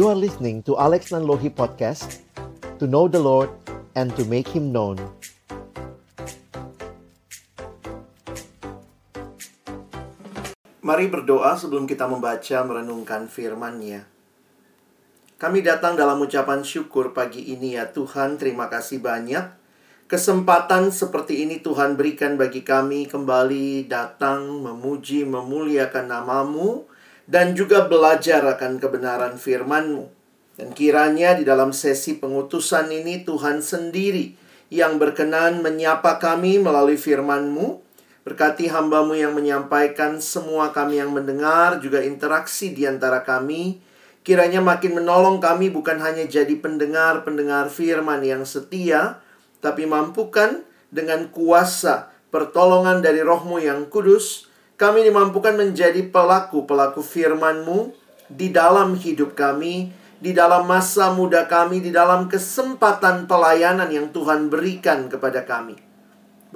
[0.00, 2.24] You are listening to Alex Nanlohi Podcast
[2.80, 3.52] To know the Lord
[3.92, 4.96] and to make Him known
[10.80, 14.08] Mari berdoa sebelum kita membaca merenungkan firman-Nya.
[15.36, 19.52] Kami datang dalam ucapan syukur pagi ini ya Tuhan, terima kasih banyak.
[20.08, 26.88] Kesempatan seperti ini Tuhan berikan bagi kami kembali datang memuji, memuliakan namamu,
[27.30, 30.10] dan juga belajar akan kebenaran firman-Mu.
[30.58, 34.34] Dan kiranya di dalam sesi pengutusan ini Tuhan sendiri
[34.74, 37.86] yang berkenan menyapa kami melalui firman-Mu.
[38.26, 43.80] Berkati hambamu yang menyampaikan semua kami yang mendengar, juga interaksi di antara kami.
[44.20, 49.24] Kiranya makin menolong kami bukan hanya jadi pendengar-pendengar firman yang setia,
[49.64, 50.60] tapi mampukan
[50.92, 54.49] dengan kuasa pertolongan dari rohmu yang kudus,
[54.80, 57.92] kami dimampukan menjadi pelaku-pelaku firman-Mu
[58.32, 64.48] di dalam hidup kami, di dalam masa muda kami, di dalam kesempatan pelayanan yang Tuhan
[64.48, 65.76] berikan kepada kami.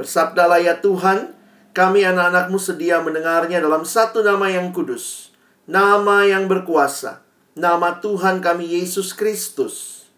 [0.01, 1.37] Bersabdalah ya Tuhan,
[1.77, 5.37] kami anak-anakmu sedia mendengarnya dalam satu nama yang kudus,
[5.69, 7.21] nama yang berkuasa,
[7.53, 10.09] nama Tuhan kami Yesus Kristus.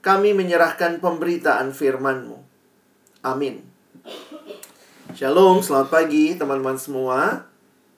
[0.00, 2.40] Kami menyerahkan pemberitaan firman-Mu.
[3.22, 3.62] Amin.
[5.12, 7.44] Shalom, selamat pagi teman-teman semua.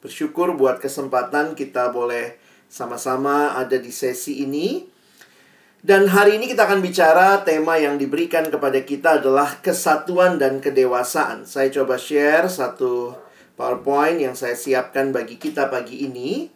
[0.02, 2.34] Bersyukur buat kesempatan kita boleh
[2.66, 4.82] sama-sama ada di sesi ini.
[5.78, 11.46] Dan hari ini kita akan bicara tema yang diberikan kepada kita adalah kesatuan dan kedewasaan.
[11.46, 13.14] Saya coba share satu
[13.54, 16.50] PowerPoint yang saya siapkan bagi kita pagi ini.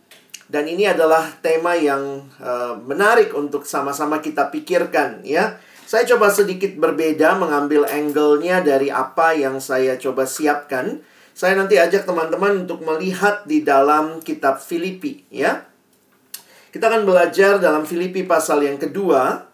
[0.50, 5.54] Dan ini adalah tema yang uh, menarik untuk sama-sama kita pikirkan ya.
[5.88, 11.00] Saya coba sedikit berbeda mengambil angle-nya dari apa yang saya coba siapkan.
[11.32, 15.64] Saya nanti ajak teman-teman untuk melihat di dalam kitab Filipi ya.
[16.68, 19.48] Kita akan belajar dalam Filipi pasal yang kedua.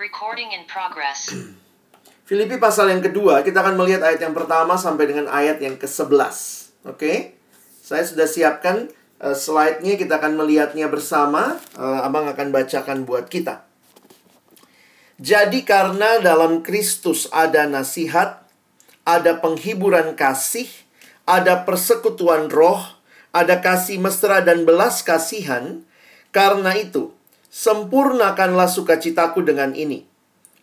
[0.00, 1.28] Recording in progress.
[2.28, 6.36] Filipi pasal yang kedua, kita akan melihat ayat yang pertama sampai dengan ayat yang ke-11.
[6.88, 7.36] Oke?
[7.84, 8.88] Saya sudah siapkan
[9.20, 11.60] uh, slide-nya, kita akan melihatnya bersama.
[11.76, 13.68] Uh, Abang akan bacakan buat kita.
[15.20, 18.40] Jadi karena dalam Kristus ada nasihat,
[19.04, 20.64] ada penghiburan kasih,
[21.28, 22.80] ada persekutuan roh,
[23.28, 25.84] ada kasih mesra dan belas kasihan,
[26.32, 27.12] karena itu,
[27.52, 30.08] sempurnakanlah sukacitaku dengan ini.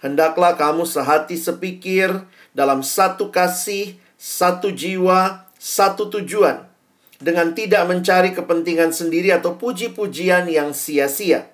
[0.02, 2.26] Hendaklah kamu sehati sepikir
[2.58, 6.66] dalam satu kasih, satu jiwa, satu tujuan,
[7.22, 11.46] dengan tidak mencari kepentingan sendiri atau puji-pujian yang sia-sia.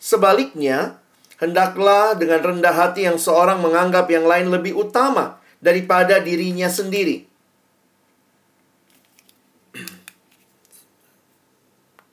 [0.00, 1.04] Sebaliknya,
[1.36, 7.28] hendaklah dengan rendah hati yang seorang menganggap yang lain lebih utama daripada dirinya sendiri.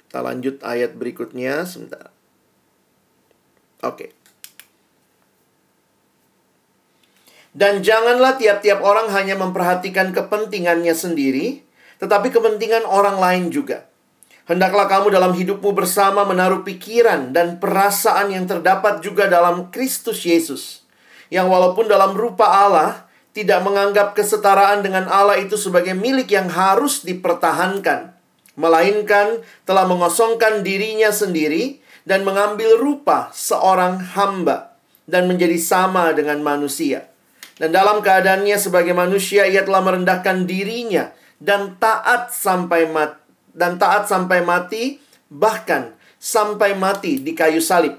[0.08, 2.14] Kita lanjut ayat berikutnya sebentar.
[3.82, 4.14] Oke.
[7.54, 11.62] Dan janganlah tiap-tiap orang hanya memperhatikan kepentingannya sendiri,
[12.02, 13.86] tetapi kepentingan orang lain juga.
[14.44, 20.84] Hendaklah kamu dalam hidupmu bersama menaruh pikiran dan perasaan yang terdapat juga dalam Kristus Yesus,
[21.32, 27.08] yang walaupun dalam rupa Allah tidak menganggap kesetaraan dengan Allah itu sebagai milik yang harus
[27.08, 28.12] dipertahankan,
[28.60, 34.76] melainkan telah mengosongkan dirinya sendiri dan mengambil rupa seorang hamba
[35.08, 37.08] dan menjadi sama dengan manusia.
[37.56, 43.23] Dan dalam keadaannya sebagai manusia ia telah merendahkan dirinya dan taat sampai mati
[43.54, 45.00] dan taat sampai mati
[45.30, 47.96] bahkan sampai mati di kayu salib.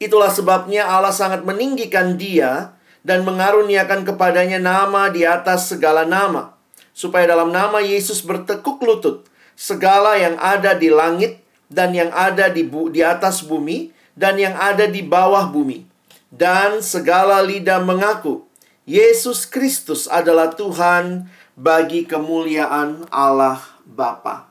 [0.00, 6.56] Itulah sebabnya Allah sangat meninggikan dia dan mengaruniakan kepadanya nama di atas segala nama
[6.92, 9.24] supaya dalam nama Yesus bertekuk lutut
[9.56, 11.40] segala yang ada di langit
[11.72, 15.86] dan yang ada di bu di atas bumi dan yang ada di bawah bumi
[16.28, 18.44] dan segala lidah mengaku
[18.84, 23.60] Yesus Kristus adalah Tuhan bagi kemuliaan Allah
[23.90, 24.46] Bapa.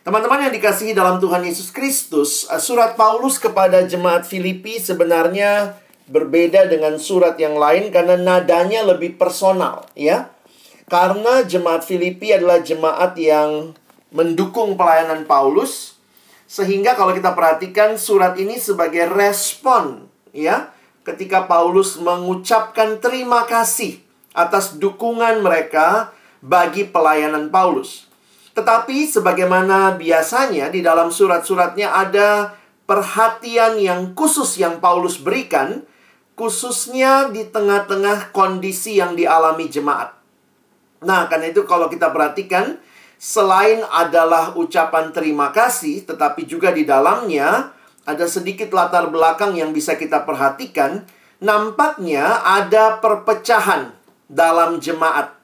[0.00, 5.76] Teman-teman yang dikasihi dalam Tuhan Yesus Kristus, surat Paulus kepada jemaat Filipi sebenarnya
[6.08, 10.32] berbeda dengan surat yang lain karena nadanya lebih personal, ya.
[10.88, 13.76] Karena jemaat Filipi adalah jemaat yang
[14.08, 16.00] mendukung pelayanan Paulus,
[16.48, 20.72] sehingga kalau kita perhatikan surat ini sebagai respon, ya,
[21.04, 24.00] ketika Paulus mengucapkan terima kasih
[24.32, 28.08] atas dukungan mereka bagi pelayanan Paulus.
[28.58, 32.58] Tetapi sebagaimana biasanya di dalam surat-suratnya ada
[32.90, 35.86] perhatian yang khusus yang Paulus berikan,
[36.34, 40.18] khususnya di tengah-tengah kondisi yang dialami jemaat.
[41.06, 42.82] Nah, karena itu kalau kita perhatikan,
[43.14, 47.70] selain adalah ucapan terima kasih, tetapi juga di dalamnya
[48.02, 51.06] ada sedikit latar belakang yang bisa kita perhatikan.
[51.38, 53.94] Nampaknya ada perpecahan
[54.26, 55.37] dalam jemaat.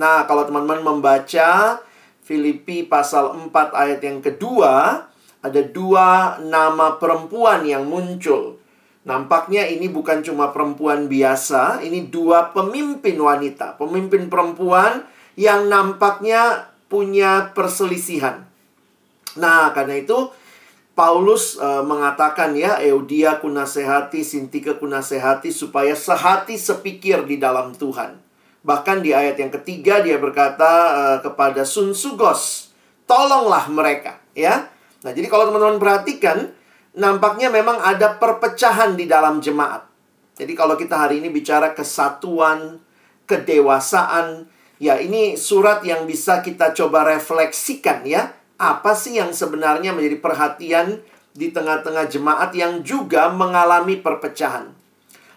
[0.00, 1.76] Nah, kalau teman-teman membaca
[2.24, 5.04] Filipi pasal 4 ayat yang kedua,
[5.44, 8.56] ada dua nama perempuan yang muncul.
[9.04, 15.04] Nampaknya ini bukan cuma perempuan biasa, ini dua pemimpin wanita, pemimpin perempuan
[15.36, 18.44] yang nampaknya punya perselisihan.
[19.40, 20.28] Nah, karena itu
[20.92, 28.29] Paulus uh, mengatakan ya, Eudia kunasehati, Sintika kunasehati supaya sehati sepikir di dalam Tuhan.
[28.60, 32.72] Bahkan di ayat yang ketiga dia berkata uh, kepada Sun Sugos,
[33.08, 34.68] tolonglah mereka, ya.
[35.00, 36.52] Nah, jadi kalau teman-teman perhatikan,
[36.92, 39.88] nampaknya memang ada perpecahan di dalam jemaat.
[40.36, 42.80] Jadi kalau kita hari ini bicara kesatuan,
[43.24, 44.44] kedewasaan,
[44.80, 51.00] ya ini surat yang bisa kita coba refleksikan ya apa sih yang sebenarnya menjadi perhatian
[51.32, 54.68] di tengah-tengah jemaat yang juga mengalami perpecahan.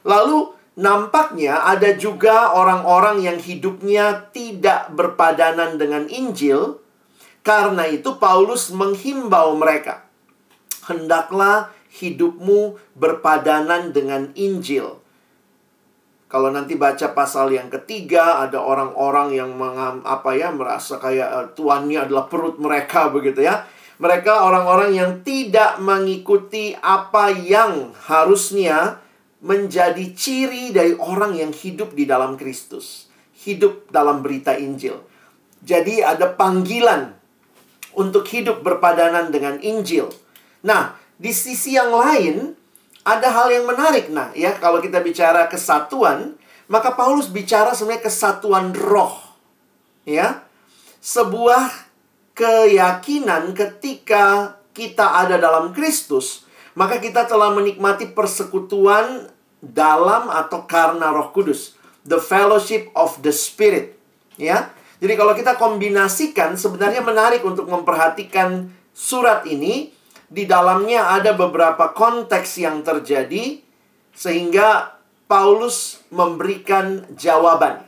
[0.03, 6.81] Lalu nampaknya ada juga orang-orang yang hidupnya tidak berpadanan dengan Injil.
[7.43, 10.07] Karena itu Paulus menghimbau mereka,
[10.87, 15.03] hendaklah hidupmu berpadanan dengan Injil.
[16.31, 21.47] Kalau nanti baca pasal yang ketiga, ada orang-orang yang mengam, apa ya merasa kayak uh,
[21.53, 23.67] tuannya adalah perut mereka begitu ya.
[24.01, 29.02] Mereka orang-orang yang tidak mengikuti apa yang harusnya
[29.43, 33.11] menjadi ciri dari orang yang hidup di dalam Kristus,
[33.43, 35.03] hidup dalam berita Injil.
[35.59, 37.11] Jadi ada panggilan
[37.99, 40.07] untuk hidup berpadanan dengan Injil.
[40.63, 42.55] Nah, di sisi yang lain,
[43.03, 44.07] ada hal yang menarik.
[44.07, 46.39] Nah, ya, kalau kita bicara kesatuan,
[46.71, 49.19] maka Paulus bicara sebenarnya kesatuan roh.
[50.07, 50.47] Ya.
[51.03, 51.67] Sebuah
[52.31, 56.47] keyakinan ketika kita ada dalam Kristus,
[56.79, 59.29] maka kita telah menikmati persekutuan
[59.63, 61.79] dalam atau karena Roh Kudus.
[62.03, 63.95] The fellowship of the Spirit.
[64.35, 64.75] Ya.
[64.99, 69.95] Jadi kalau kita kombinasikan sebenarnya menarik untuk memperhatikan surat ini
[70.27, 73.59] di dalamnya ada beberapa konteks yang terjadi
[74.13, 74.95] sehingga
[75.27, 77.83] Paulus memberikan jawaban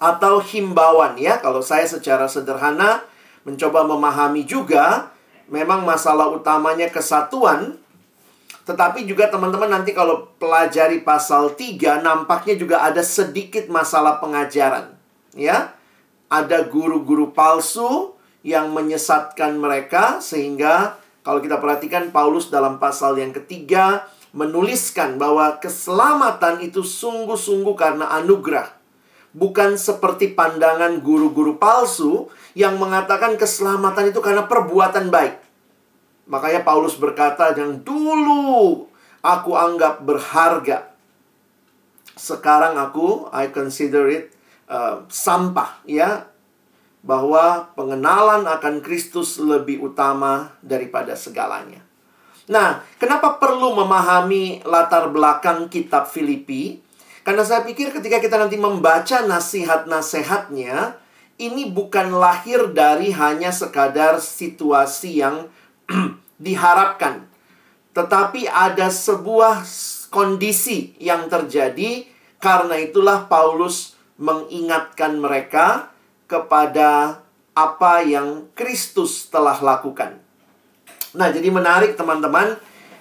[0.00, 3.04] atau himbauan ya kalau saya secara sederhana
[3.44, 5.12] mencoba memahami juga
[5.48, 7.79] memang masalah utamanya kesatuan
[8.68, 14.94] tetapi juga teman-teman nanti kalau pelajari pasal 3 nampaknya juga ada sedikit masalah pengajaran
[15.36, 15.72] ya
[16.30, 24.08] ada guru-guru palsu yang menyesatkan mereka sehingga kalau kita perhatikan Paulus dalam pasal yang ketiga
[24.32, 28.72] menuliskan bahwa keselamatan itu sungguh-sungguh karena anugerah.
[29.30, 32.26] Bukan seperti pandangan guru-guru palsu
[32.58, 35.38] yang mengatakan keselamatan itu karena perbuatan baik.
[36.30, 38.86] Makanya Paulus berkata yang dulu
[39.20, 40.94] aku anggap berharga.
[42.14, 44.30] Sekarang aku I consider it
[44.70, 46.30] uh, sampah ya
[47.02, 51.82] bahwa pengenalan akan Kristus lebih utama daripada segalanya.
[52.50, 56.82] Nah, kenapa perlu memahami latar belakang kitab Filipi?
[57.24, 60.98] Karena saya pikir ketika kita nanti membaca nasihat-nasihatnya,
[61.40, 65.48] ini bukan lahir dari hanya sekadar situasi yang
[66.44, 67.26] diharapkan.
[67.90, 69.66] Tetapi ada sebuah
[70.14, 72.06] kondisi yang terjadi,
[72.38, 75.90] karena itulah Paulus mengingatkan mereka
[76.30, 77.20] kepada
[77.52, 80.22] apa yang Kristus telah lakukan.
[81.18, 82.54] Nah, jadi menarik teman-teman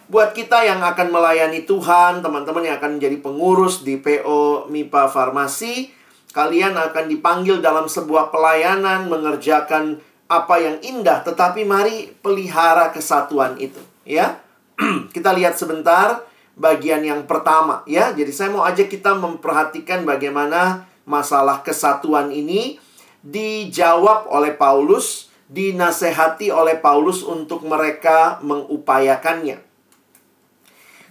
[0.10, 5.93] buat kita yang akan melayani Tuhan, teman-teman yang akan menjadi pengurus di PO MIPA Farmasi,
[6.34, 13.81] kalian akan dipanggil dalam sebuah pelayanan mengerjakan apa yang indah, tetapi mari pelihara kesatuan itu,
[14.05, 14.38] ya.
[15.15, 16.21] kita lihat sebentar
[16.53, 18.13] bagian yang pertama, ya.
[18.13, 22.77] Jadi saya mau ajak kita memperhatikan bagaimana masalah kesatuan ini
[23.25, 29.57] dijawab oleh Paulus, dinasehati oleh Paulus untuk mereka mengupayakannya.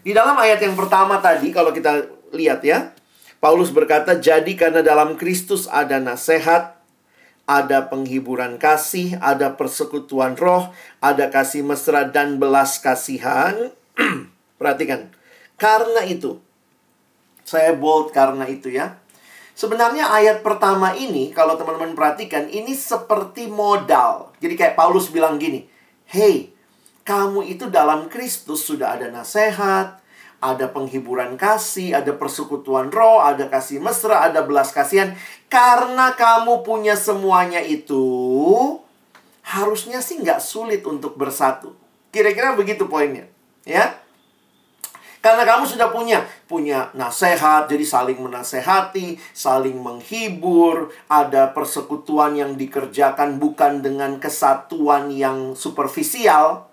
[0.06, 2.94] Di dalam ayat yang pertama tadi kalau kita lihat ya,
[3.42, 6.77] Paulus berkata, "Jadi karena dalam Kristus ada nasihat,
[7.48, 10.68] ada penghiburan kasih, ada persekutuan roh,
[11.00, 13.72] ada kasih mesra dan belas kasihan."
[14.60, 15.08] Perhatikan.
[15.56, 16.38] Karena itu,
[17.42, 19.00] saya bold karena itu ya.
[19.58, 24.30] Sebenarnya ayat pertama ini, kalau teman-teman perhatikan, ini seperti modal.
[24.38, 25.66] Jadi kayak Paulus bilang gini,
[26.06, 26.54] Hey,
[27.02, 29.98] kamu itu dalam Kristus sudah ada nasihat,
[30.38, 35.18] ada penghiburan kasih, ada persekutuan roh, ada kasih mesra, ada belas kasihan.
[35.50, 38.06] Karena kamu punya semuanya itu,
[39.42, 41.74] harusnya sih nggak sulit untuk bersatu.
[42.14, 43.26] Kira-kira begitu poinnya.
[43.66, 43.98] Ya.
[45.18, 53.42] Karena kamu sudah punya punya nasihat, jadi saling menasehati, saling menghibur, ada persekutuan yang dikerjakan
[53.42, 56.67] bukan dengan kesatuan yang superficial.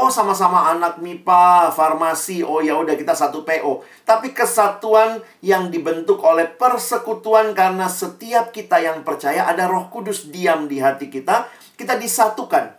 [0.00, 2.40] Oh, sama-sama anak MIPA, farmasi.
[2.40, 3.84] Oh, ya udah kita satu PO.
[4.08, 10.72] Tapi kesatuan yang dibentuk oleh persekutuan karena setiap kita yang percaya ada Roh Kudus diam
[10.72, 12.72] di hati kita, kita disatukan.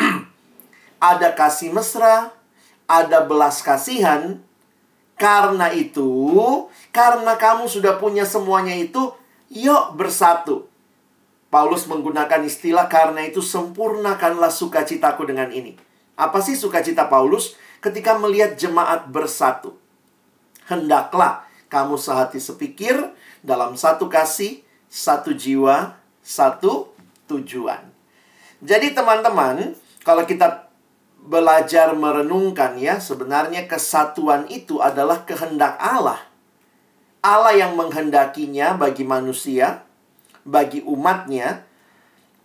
[1.12, 2.32] ada kasih mesra,
[2.88, 4.40] ada belas kasihan,
[5.20, 6.08] karena itu,
[6.88, 9.12] karena kamu sudah punya semuanya itu,
[9.52, 10.72] yuk bersatu.
[11.52, 15.91] Paulus menggunakan istilah karena itu sempurnakanlah sukacitaku dengan ini.
[16.16, 19.76] Apa sih sukacita Paulus ketika melihat jemaat bersatu?
[20.68, 23.00] Hendaklah kamu sehati sepikir
[23.40, 24.60] dalam satu kasih,
[24.92, 26.92] satu jiwa, satu
[27.26, 27.80] tujuan.
[28.62, 29.74] Jadi teman-teman,
[30.06, 30.70] kalau kita
[31.22, 36.20] belajar merenungkan ya, sebenarnya kesatuan itu adalah kehendak Allah.
[37.22, 39.86] Allah yang menghendakinya bagi manusia,
[40.42, 41.62] bagi umatnya,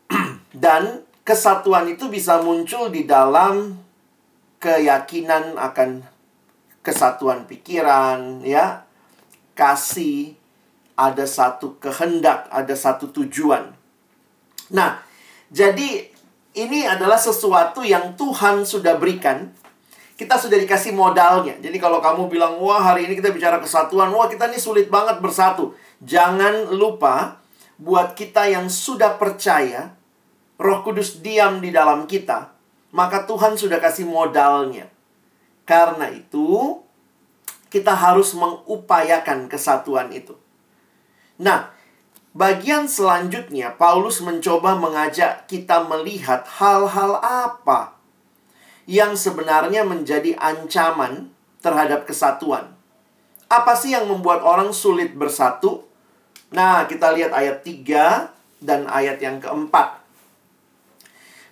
[0.53, 3.75] dan kesatuan itu bisa muncul di dalam
[4.63, 5.99] keyakinan akan
[6.79, 8.87] kesatuan pikiran, ya,
[9.51, 10.39] kasih,
[10.95, 13.75] ada satu kehendak, ada satu tujuan.
[14.71, 15.03] Nah,
[15.51, 16.07] jadi
[16.55, 19.51] ini adalah sesuatu yang Tuhan sudah berikan.
[20.15, 21.59] Kita sudah dikasih modalnya.
[21.59, 25.19] Jadi kalau kamu bilang, wah hari ini kita bicara kesatuan, wah kita ini sulit banget
[25.19, 25.75] bersatu.
[26.01, 27.43] Jangan lupa,
[27.77, 29.96] buat kita yang sudah percaya,
[30.57, 32.53] roh kudus diam di dalam kita,
[32.93, 34.89] maka Tuhan sudah kasih modalnya.
[35.65, 36.81] Karena itu,
[37.73, 40.37] kita harus mengupayakan kesatuan itu.
[41.37, 41.77] Nah,
[42.37, 47.97] Bagian selanjutnya, Paulus mencoba mengajak kita melihat hal-hal apa
[48.85, 51.33] yang sebenarnya menjadi ancaman
[51.65, 52.77] terhadap kesatuan.
[53.49, 55.89] Apa sih yang membuat orang sulit bersatu?
[56.53, 58.29] Nah, kita lihat ayat 3
[58.61, 59.96] dan ayat yang keempat.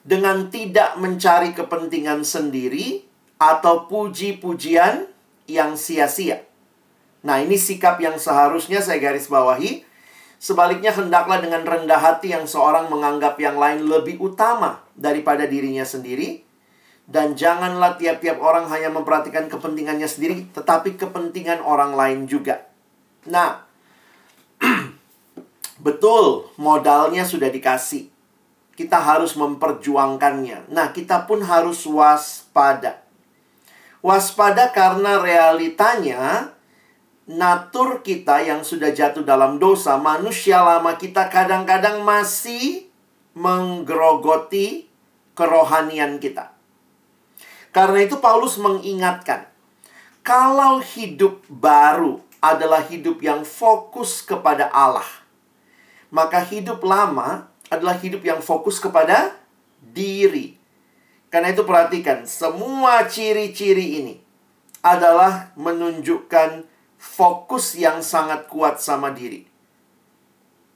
[0.05, 3.01] Dengan tidak mencari kepentingan sendiri
[3.41, 5.09] atau puji-pujian
[5.49, 6.45] yang sia-sia.
[7.25, 9.81] Nah, ini sikap yang seharusnya saya garis bawahi
[10.45, 16.45] Sebaliknya hendaklah dengan rendah hati yang seorang menganggap yang lain lebih utama daripada dirinya sendiri.
[17.05, 22.65] Dan janganlah tiap-tiap orang hanya memperhatikan kepentingannya sendiri, tetapi kepentingan orang lain juga.
[23.29, 23.61] Nah,
[25.85, 28.09] betul modalnya sudah dikasih.
[28.75, 30.71] Kita harus memperjuangkannya.
[30.71, 33.03] Nah, kita pun harus waspada.
[34.03, 36.51] Waspada karena realitanya
[37.25, 42.91] natur kita yang sudah jatuh dalam dosa, manusia lama kita kadang-kadang masih
[43.33, 44.87] menggerogoti
[45.33, 46.53] kerohanian kita.
[47.75, 49.51] Karena itu Paulus mengingatkan,
[50.23, 55.05] kalau hidup baru adalah hidup yang fokus kepada Allah,
[56.07, 59.35] maka hidup lama adalah hidup yang fokus kepada
[59.79, 60.55] diri.
[61.29, 64.15] Karena itu perhatikan, semua ciri-ciri ini
[64.79, 66.63] adalah menunjukkan
[66.95, 69.43] fokus yang sangat kuat sama diri.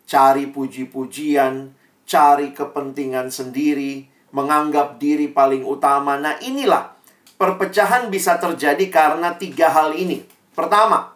[0.10, 1.72] Cari puji-pujian,
[2.04, 6.18] cari kepentingan sendiri, menganggap diri paling utama.
[6.18, 6.98] Nah, inilah
[7.40, 10.26] perpecahan bisa terjadi karena tiga hal ini.
[10.54, 11.14] Pertama,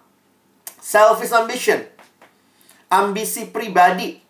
[0.79, 1.83] selfish ambition.
[2.87, 4.22] Ambisi pribadi.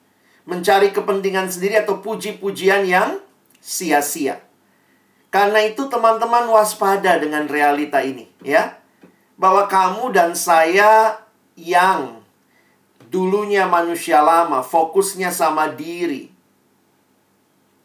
[0.43, 3.19] Mencari kepentingan sendiri atau puji-pujian yang
[3.63, 4.43] sia-sia.
[5.33, 8.83] Karena itu teman-teman waspada dengan realita ini, ya
[9.33, 11.17] bahwa kamu dan saya
[11.57, 12.21] yang
[13.09, 16.29] dulunya manusia lama, fokusnya sama diri,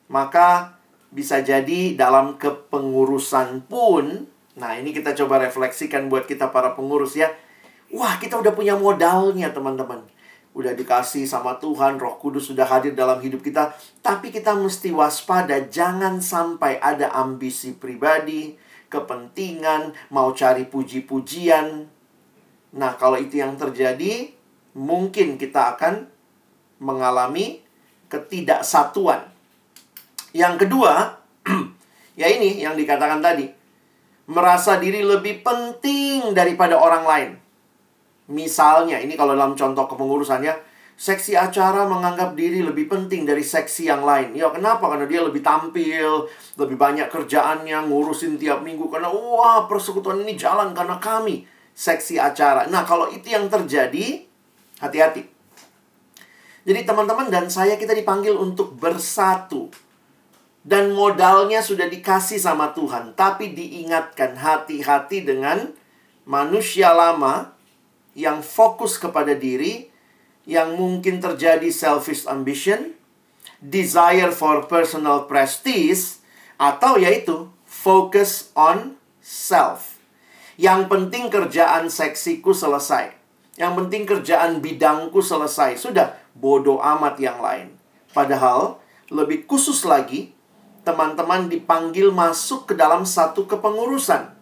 [0.09, 0.77] maka
[1.09, 7.33] bisa jadi dalam kepengurusan pun, nah ini kita coba refleksikan buat kita para pengurus ya.
[7.89, 10.05] Wah, kita udah punya modalnya teman-teman.
[10.57, 13.77] Udah dikasih sama Tuhan, roh kudus sudah hadir dalam hidup kita.
[14.01, 18.57] Tapi kita mesti waspada, jangan sampai ada ambisi pribadi,
[18.89, 21.87] kepentingan, mau cari puji-pujian.
[22.75, 24.33] Nah, kalau itu yang terjadi,
[24.77, 26.09] mungkin kita akan
[26.81, 27.61] mengalami
[28.09, 29.29] ketidaksatuan.
[30.33, 31.21] Yang kedua,
[32.21, 33.49] ya ini yang dikatakan tadi,
[34.29, 37.31] merasa diri lebih penting daripada orang lain.
[38.29, 40.53] Misalnya, ini kalau dalam contoh kepengurusannya,
[40.99, 44.35] seksi acara menganggap diri lebih penting dari seksi yang lain.
[44.35, 44.85] Ya kenapa?
[44.91, 46.27] Karena dia lebih tampil,
[46.59, 48.91] lebih banyak kerjaannya, ngurusin tiap minggu.
[48.91, 51.47] Karena wah persekutuan ini jalan karena kami.
[51.73, 52.67] Seksi acara.
[52.67, 54.27] Nah kalau itu yang terjadi,
[54.83, 55.23] hati-hati.
[56.67, 59.71] Jadi teman-teman dan saya kita dipanggil untuk bersatu.
[60.69, 65.73] dan modalnya sudah dikasih sama Tuhan, tapi diingatkan hati-hati dengan
[66.29, 67.57] manusia lama
[68.19, 69.87] yang fokus kepada diri,
[70.43, 72.99] yang mungkin terjadi selfish ambition,
[73.63, 76.19] desire for personal prestige,
[76.59, 80.03] atau yaitu focus on self.
[80.59, 83.15] Yang penting kerjaan seksiku selesai.
[83.55, 85.79] Yang penting kerjaan bidangku selesai.
[85.79, 87.79] Sudah, bodoh amat yang lain.
[88.11, 88.83] Padahal,
[89.15, 90.35] lebih khusus lagi,
[90.83, 94.35] teman-teman dipanggil masuk ke dalam satu kepengurusan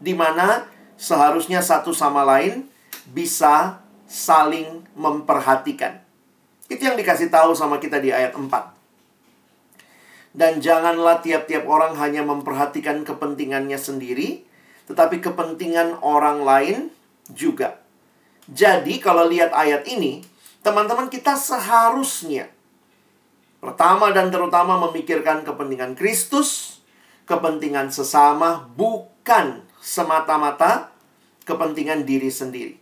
[0.00, 0.66] di mana
[0.96, 2.66] seharusnya satu sama lain
[3.10, 6.00] bisa saling memperhatikan.
[6.70, 8.48] Itu yang dikasih tahu sama kita di ayat 4.
[10.34, 14.42] Dan janganlah tiap-tiap orang hanya memperhatikan kepentingannya sendiri,
[14.90, 16.76] tetapi kepentingan orang lain
[17.30, 17.78] juga.
[18.50, 20.26] Jadi kalau lihat ayat ini,
[20.60, 22.50] teman-teman kita seharusnya
[23.64, 26.76] Pertama dan terutama memikirkan kepentingan Kristus,
[27.24, 30.92] kepentingan sesama, bukan semata-mata
[31.48, 32.76] kepentingan diri sendiri.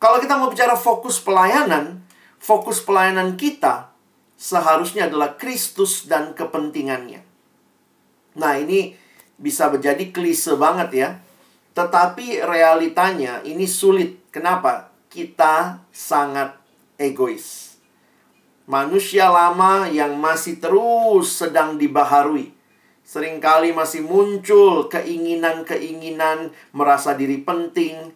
[0.00, 2.00] Kalau kita mau bicara fokus pelayanan,
[2.40, 3.92] fokus pelayanan kita
[4.40, 7.20] seharusnya adalah Kristus dan kepentingannya.
[8.40, 8.96] Nah, ini
[9.36, 11.08] bisa menjadi klise banget ya.
[11.76, 14.32] Tetapi realitanya ini sulit.
[14.32, 14.88] Kenapa?
[15.12, 16.56] Kita sangat
[16.96, 17.70] egois
[18.70, 22.54] manusia lama yang masih terus sedang dibaharui.
[23.02, 28.14] Seringkali masih muncul keinginan-keinginan merasa diri penting.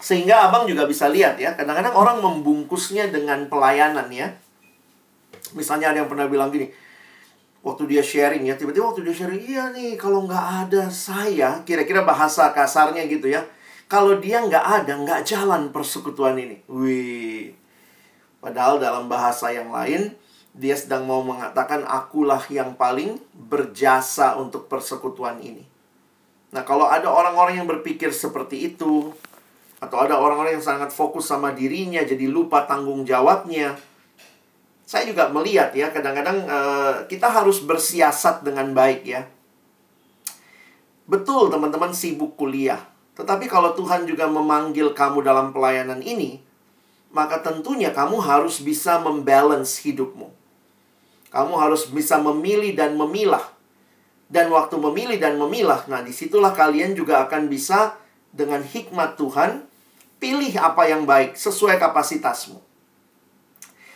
[0.00, 4.32] Sehingga abang juga bisa lihat ya, kadang-kadang orang membungkusnya dengan pelayanan ya.
[5.52, 6.72] Misalnya ada yang pernah bilang gini,
[7.60, 12.00] waktu dia sharing ya, tiba-tiba waktu dia sharing, iya nih kalau nggak ada saya, kira-kira
[12.00, 13.44] bahasa kasarnya gitu ya.
[13.90, 16.62] Kalau dia nggak ada, nggak jalan persekutuan ini.
[16.70, 17.52] Wih,
[18.40, 20.16] Padahal dalam bahasa yang lain,
[20.56, 25.62] dia sedang mau mengatakan akulah yang paling berjasa untuk persekutuan ini.
[26.50, 29.12] Nah, kalau ada orang-orang yang berpikir seperti itu,
[29.80, 33.80] atau ada orang-orang yang sangat fokus sama dirinya, jadi lupa tanggung jawabnya,
[34.84, 39.24] saya juga melihat ya, kadang-kadang uh, kita harus bersiasat dengan baik ya.
[41.08, 42.78] Betul, teman-teman sibuk kuliah,
[43.16, 46.44] tetapi kalau Tuhan juga memanggil kamu dalam pelayanan ini,
[47.10, 50.30] maka tentunya kamu harus bisa membalance hidupmu.
[51.30, 53.42] Kamu harus bisa memilih dan memilah.
[54.30, 57.98] Dan waktu memilih dan memilah, nah di situlah kalian juga akan bisa
[58.30, 59.69] dengan hikmat Tuhan,
[60.20, 62.60] pilih apa yang baik sesuai kapasitasmu.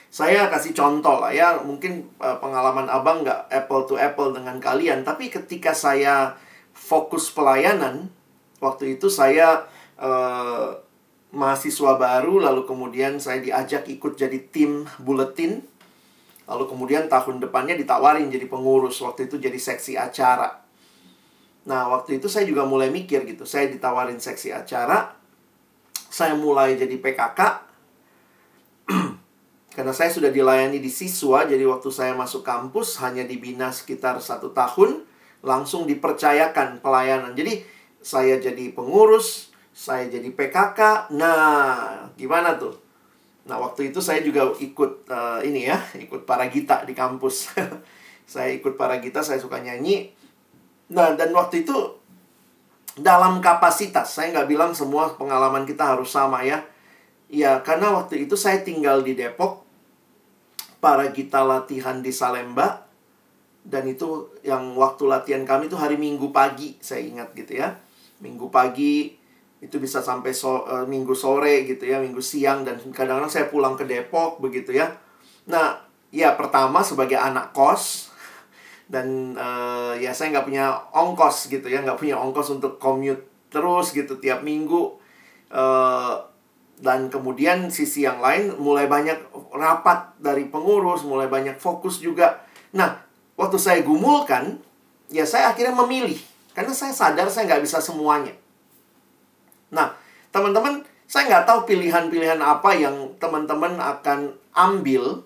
[0.08, 5.04] Saya kasih contoh lah ya, mungkin uh, pengalaman abang nggak apple to apple dengan kalian,
[5.04, 6.38] tapi ketika saya
[6.72, 8.08] fokus pelayanan,
[8.62, 9.66] waktu itu saya
[9.98, 10.80] uh,
[11.34, 15.66] mahasiswa baru lalu kemudian saya diajak ikut jadi tim buletin
[16.46, 20.62] lalu kemudian tahun depannya ditawarin jadi pengurus waktu itu jadi seksi acara
[21.66, 25.10] nah waktu itu saya juga mulai mikir gitu saya ditawarin seksi acara
[26.14, 27.40] saya mulai jadi PKK
[29.74, 34.54] karena saya sudah dilayani di siswa jadi waktu saya masuk kampus hanya dibina sekitar satu
[34.54, 35.02] tahun
[35.42, 37.66] langsung dipercayakan pelayanan jadi
[37.98, 41.10] saya jadi pengurus saya jadi PKK.
[41.18, 42.78] Nah, gimana tuh?
[43.44, 47.50] Nah, waktu itu saya juga ikut uh, ini ya, ikut para gita di kampus.
[48.32, 50.14] saya ikut para gita, saya suka nyanyi.
[50.94, 51.74] Nah, dan waktu itu
[52.94, 56.62] dalam kapasitas, saya nggak bilang semua pengalaman kita harus sama ya.
[57.26, 59.66] Ya, karena waktu itu saya tinggal di Depok,
[60.78, 62.86] para gita latihan di Salemba,
[63.64, 67.74] dan itu yang waktu latihan kami itu hari Minggu pagi, saya ingat gitu ya.
[68.22, 69.16] Minggu pagi,
[69.64, 73.74] itu bisa sampai so, uh, minggu sore gitu ya, minggu siang dan kadang-kadang saya pulang
[73.80, 74.92] ke Depok begitu ya.
[75.48, 75.80] Nah,
[76.12, 78.13] ya pertama sebagai anak kos
[78.88, 83.94] dan uh, ya saya nggak punya ongkos gitu ya, nggak punya ongkos untuk commute terus
[83.94, 84.98] gitu tiap minggu.
[85.54, 86.18] Uh,
[86.74, 92.42] dan kemudian sisi yang lain mulai banyak rapat dari pengurus, mulai banyak fokus juga.
[92.74, 92.98] Nah,
[93.38, 94.58] waktu saya gumulkan,
[95.06, 96.18] ya saya akhirnya memilih
[96.54, 98.34] karena saya sadar saya nggak bisa semuanya.
[99.74, 99.94] Nah,
[100.30, 105.22] teman-teman, saya nggak tahu pilihan-pilihan apa yang teman-teman akan ambil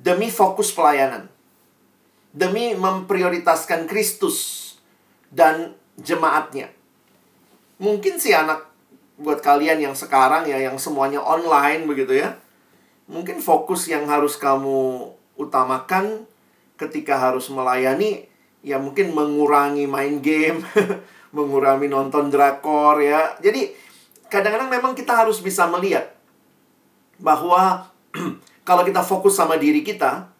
[0.00, 1.28] demi fokus pelayanan.
[2.38, 4.70] Demi memprioritaskan Kristus
[5.34, 6.70] dan jemaatnya.
[7.82, 8.70] Mungkin si anak
[9.18, 12.38] buat kalian yang sekarang ya, yang semuanya online begitu ya.
[13.10, 16.30] Mungkin fokus yang harus kamu utamakan
[16.78, 18.30] ketika harus melayani
[18.62, 20.62] ya mungkin mengurangi main game
[21.36, 23.34] mengurangi nonton drakor ya.
[23.42, 23.74] Jadi
[24.30, 26.14] kadang-kadang memang kita harus bisa melihat
[27.18, 27.90] bahwa
[28.68, 30.30] kalau kita fokus sama diri kita,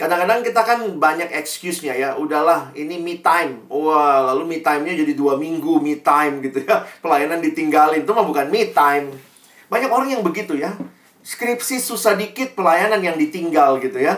[0.00, 2.16] Kadang-kadang kita kan banyak excuse-nya ya.
[2.16, 3.68] Udahlah, ini me time.
[3.68, 6.88] Wah, lalu me time-nya jadi dua minggu me time gitu ya.
[7.04, 8.08] Pelayanan ditinggalin.
[8.08, 9.12] Itu mah bukan me time.
[9.68, 10.72] Banyak orang yang begitu ya.
[11.20, 14.16] Skripsi susah dikit, pelayanan yang ditinggal gitu ya.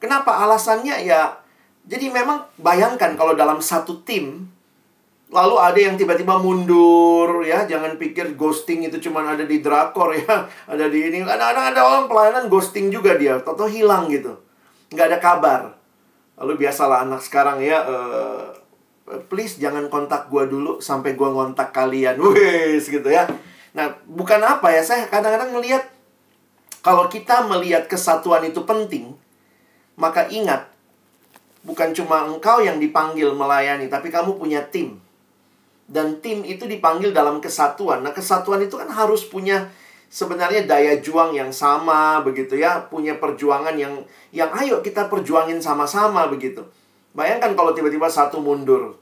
[0.00, 0.32] Kenapa?
[0.48, 1.36] Alasannya ya,
[1.84, 4.48] jadi memang bayangkan kalau dalam satu tim,
[5.28, 7.68] lalu ada yang tiba-tiba mundur ya.
[7.68, 10.48] Jangan pikir ghosting itu cuma ada di drakor ya.
[10.72, 11.20] Ada di ini.
[11.20, 13.36] Kadang-kadang ada orang pelayanan ghosting juga dia.
[13.44, 14.47] Toto hilang gitu
[14.92, 15.60] nggak ada kabar.
[16.38, 18.54] Lalu biasalah anak sekarang ya, uh,
[19.28, 22.20] please jangan kontak gue dulu sampai gue ngontak kalian.
[22.24, 23.26] Wes gitu ya.
[23.74, 25.82] Nah, bukan apa ya, saya kadang-kadang melihat
[26.80, 29.12] kalau kita melihat kesatuan itu penting,
[29.98, 30.70] maka ingat,
[31.66, 35.02] bukan cuma engkau yang dipanggil melayani, tapi kamu punya tim.
[35.88, 38.04] Dan tim itu dipanggil dalam kesatuan.
[38.04, 39.72] Nah, kesatuan itu kan harus punya
[40.08, 46.26] sebenarnya daya juang yang sama begitu ya, punya perjuangan yang yang ayo kita perjuangin sama-sama
[46.28, 46.64] begitu.
[47.12, 48.96] Bayangkan kalau tiba-tiba satu mundur,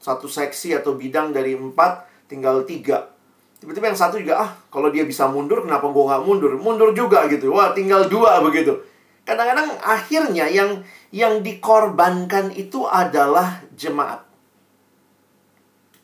[0.00, 3.12] satu seksi atau bidang dari empat tinggal tiga.
[3.60, 6.52] Tiba-tiba yang satu juga, ah kalau dia bisa mundur, kenapa gue nggak mundur?
[6.58, 7.54] Mundur juga gitu.
[7.54, 8.74] Wah tinggal dua begitu.
[9.22, 10.82] Kadang-kadang akhirnya yang
[11.14, 14.26] yang dikorbankan itu adalah jemaat.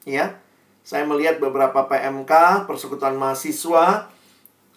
[0.06, 0.38] Ya,
[0.86, 4.08] saya melihat beberapa PMK, persekutuan mahasiswa,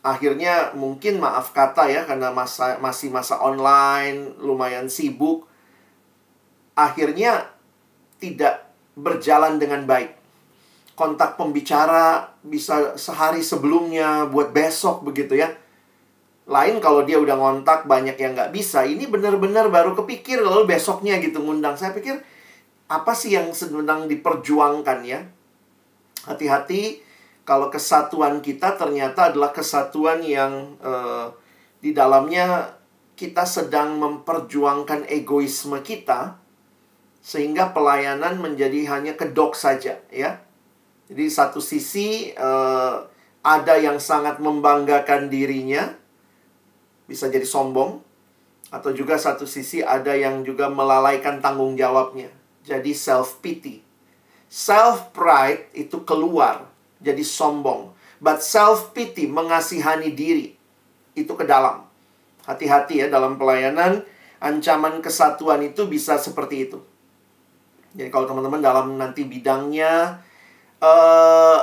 [0.01, 5.45] akhirnya mungkin maaf kata ya karena masa masih masa online lumayan sibuk
[6.73, 7.53] akhirnya
[8.17, 10.17] tidak berjalan dengan baik.
[10.97, 15.49] Kontak pembicara bisa sehari sebelumnya buat besok begitu ya.
[16.45, 21.17] Lain kalau dia udah ngontak banyak yang nggak bisa ini benar-benar baru kepikir lalu besoknya
[21.21, 21.77] gitu ngundang.
[21.77, 22.21] Saya pikir
[22.91, 25.25] apa sih yang sedang diperjuangkan ya?
[26.27, 27.01] Hati-hati
[27.41, 31.33] kalau kesatuan kita ternyata adalah kesatuan yang uh,
[31.81, 32.77] di dalamnya
[33.17, 36.37] kita sedang memperjuangkan egoisme kita
[37.21, 40.41] sehingga pelayanan menjadi hanya kedok saja ya.
[41.11, 43.03] Jadi satu sisi uh,
[43.45, 45.91] ada yang sangat membanggakan dirinya
[47.05, 47.99] bisa jadi sombong
[48.71, 52.31] atau juga satu sisi ada yang juga melalaikan tanggung jawabnya.
[52.63, 53.83] Jadi self pity.
[54.47, 56.70] Self pride itu keluar
[57.01, 57.91] jadi sombong.
[58.21, 60.53] But self-pity, mengasihani diri,
[61.17, 61.83] itu ke dalam.
[62.45, 64.05] Hati-hati ya dalam pelayanan,
[64.37, 66.79] ancaman kesatuan itu bisa seperti itu.
[67.97, 70.21] Jadi kalau teman-teman dalam nanti bidangnya,
[70.79, 71.61] uh,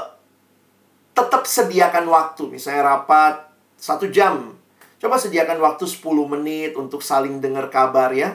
[1.15, 2.51] tetap sediakan waktu.
[2.51, 3.49] Misalnya rapat
[3.79, 4.59] satu jam.
[4.99, 8.35] Coba sediakan waktu 10 menit untuk saling dengar kabar ya.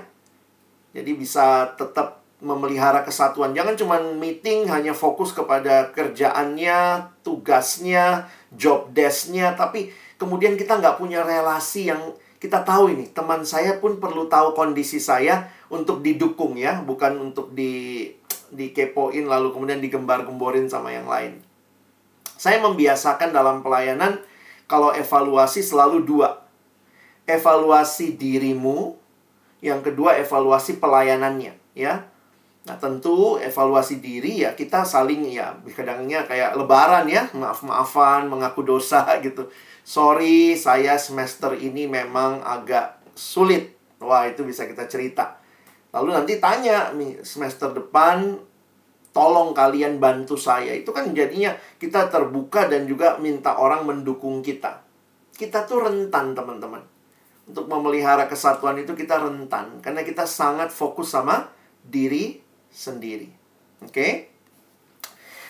[0.95, 3.55] Jadi bisa tetap memelihara kesatuan.
[3.55, 11.23] Jangan cuma meeting hanya fokus kepada kerjaannya, tugasnya, job desknya, tapi kemudian kita nggak punya
[11.23, 12.11] relasi yang
[12.43, 13.07] kita tahu ini.
[13.15, 18.11] Teman saya pun perlu tahu kondisi saya untuk didukung ya, bukan untuk di
[18.53, 21.41] dikepoin lalu kemudian digembar-gemborin sama yang lain.
[22.37, 24.19] Saya membiasakan dalam pelayanan
[24.67, 26.43] kalau evaluasi selalu dua.
[27.23, 28.99] Evaluasi dirimu,
[29.63, 32.12] yang kedua evaluasi pelayanannya, ya
[32.63, 39.03] Nah tentu evaluasi diri ya kita saling ya kadangnya kayak lebaran ya maaf-maafan mengaku dosa
[39.25, 39.51] gitu.
[39.83, 43.75] Sorry saya semester ini memang agak sulit.
[43.99, 45.43] Wah itu bisa kita cerita.
[45.91, 46.89] Lalu nanti tanya
[47.21, 48.39] semester depan
[49.11, 50.71] tolong kalian bantu saya.
[50.71, 54.81] Itu kan jadinya kita terbuka dan juga minta orang mendukung kita.
[55.35, 56.81] Kita tuh rentan teman-teman.
[57.43, 59.79] Untuk memelihara kesatuan itu kita rentan.
[59.79, 61.51] Karena kita sangat fokus sama
[61.83, 62.42] diri
[62.73, 63.29] sendiri.
[63.85, 63.93] Oke?
[63.93, 64.13] Okay?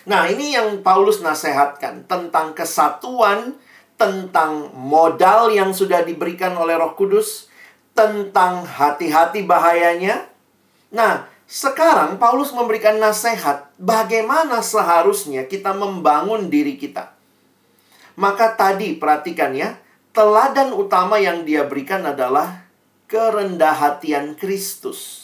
[0.04, 3.56] Nah, ini yang Paulus nasihatkan tentang kesatuan,
[3.96, 7.48] tentang modal yang sudah diberikan oleh Roh Kudus,
[7.96, 10.28] tentang hati-hati bahayanya.
[10.92, 17.16] Nah, sekarang Paulus memberikan nasihat bagaimana seharusnya kita membangun diri kita.
[18.20, 19.80] Maka tadi perhatikan ya,
[20.12, 22.68] teladan utama yang dia berikan adalah
[23.08, 25.23] kerendah hatian Kristus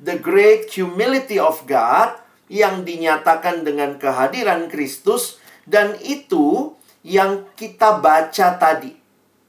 [0.00, 8.58] the great humility of God yang dinyatakan dengan kehadiran Kristus dan itu yang kita baca
[8.58, 8.94] tadi.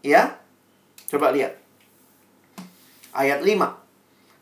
[0.02, 0.38] Ya.
[1.08, 1.58] Coba lihat.
[3.14, 3.88] Ayat 5.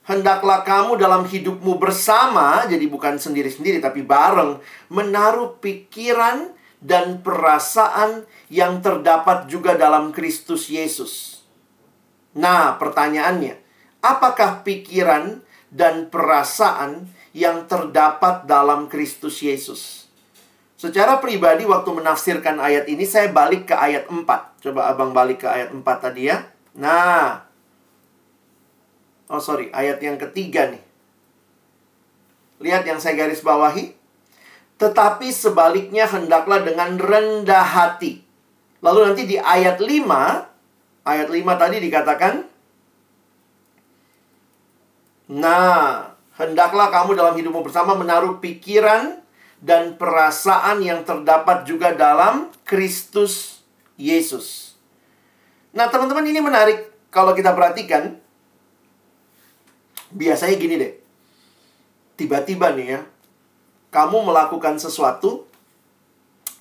[0.05, 4.61] Hendaklah kamu dalam hidupmu bersama, jadi bukan sendiri-sendiri tapi bareng,
[4.93, 11.41] menaruh pikiran dan perasaan yang terdapat juga dalam Kristus Yesus.
[12.37, 13.57] Nah, pertanyaannya,
[14.05, 15.41] apakah pikiran
[15.75, 20.07] dan perasaan yang terdapat dalam Kristus Yesus.
[20.79, 24.23] Secara pribadi waktu menafsirkan ayat ini saya balik ke ayat 4.
[24.63, 26.47] Coba Abang balik ke ayat 4 tadi ya.
[26.79, 27.45] Nah,
[29.25, 30.83] Oh sorry, ayat yang ketiga nih.
[32.61, 33.97] Lihat yang saya garis bawahi.
[34.77, 38.21] Tetapi sebaliknya hendaklah dengan rendah hati.
[38.85, 40.05] Lalu nanti di ayat 5,
[41.07, 42.33] ayat 5 tadi dikatakan,
[45.25, 49.17] Nah, hendaklah kamu dalam hidupmu bersama menaruh pikiran
[49.57, 53.63] dan perasaan yang terdapat juga dalam Kristus
[53.97, 54.77] Yesus.
[55.73, 58.21] Nah, teman-teman ini menarik kalau kita perhatikan.
[60.15, 60.93] Biasanya gini deh.
[62.15, 63.01] Tiba-tiba nih ya,
[63.91, 65.43] kamu melakukan sesuatu,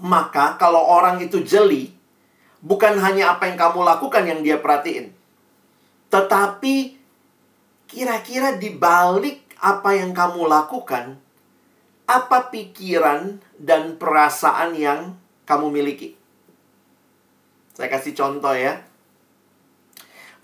[0.03, 1.94] maka kalau orang itu jeli,
[2.59, 5.14] bukan hanya apa yang kamu lakukan yang dia perhatiin.
[6.11, 6.94] Tetapi
[7.90, 11.16] kira-kira di balik apa yang kamu lakukan,
[12.05, 15.16] apa pikiran dan perasaan yang
[15.49, 16.16] kamu miliki.
[17.75, 18.81] Saya kasih contoh ya.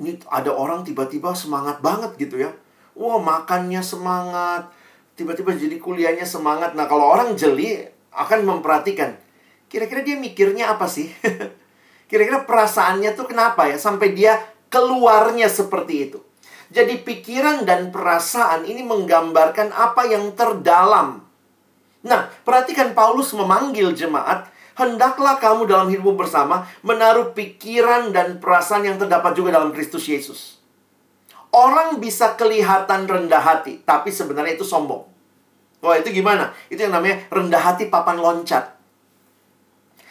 [0.01, 2.51] Ini ada orang tiba-tiba semangat banget gitu ya.
[2.97, 4.73] Wah, makannya semangat.
[5.15, 6.73] Tiba-tiba jadi kuliahnya semangat.
[6.73, 9.15] Nah, kalau orang jeli akan memperhatikan.
[9.71, 11.13] Kira-kira dia mikirnya apa sih?
[12.11, 13.79] Kira-kira perasaannya tuh kenapa ya?
[13.79, 14.41] Sampai dia
[14.73, 16.19] keluarnya seperti itu.
[16.71, 21.19] Jadi pikiran dan perasaan ini menggambarkan apa yang terdalam.
[22.07, 24.47] Nah, perhatikan Paulus memanggil jemaat,
[24.79, 30.63] hendaklah kamu dalam hidupmu bersama menaruh pikiran dan perasaan yang terdapat juga dalam Kristus Yesus.
[31.51, 35.03] Orang bisa kelihatan rendah hati, tapi sebenarnya itu sombong.
[35.83, 36.55] Wah, itu gimana?
[36.71, 38.79] Itu yang namanya rendah hati papan loncat.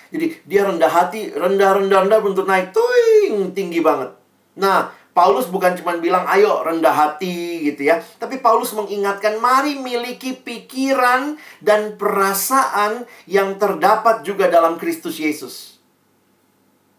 [0.10, 4.12] Jadi dia rendah hati, rendah-rendah-rendah untuk naik, tuing, tinggi banget.
[4.60, 8.00] Nah, Paulus bukan cuma bilang, ayo rendah hati gitu ya.
[8.00, 15.76] Tapi Paulus mengingatkan, mari miliki pikiran dan perasaan yang terdapat juga dalam Kristus Yesus.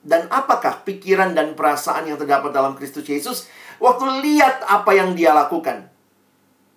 [0.05, 3.49] Dan apakah pikiran dan perasaan yang terdapat dalam Kristus Yesus?
[3.81, 5.89] Waktu lihat apa yang dia lakukan.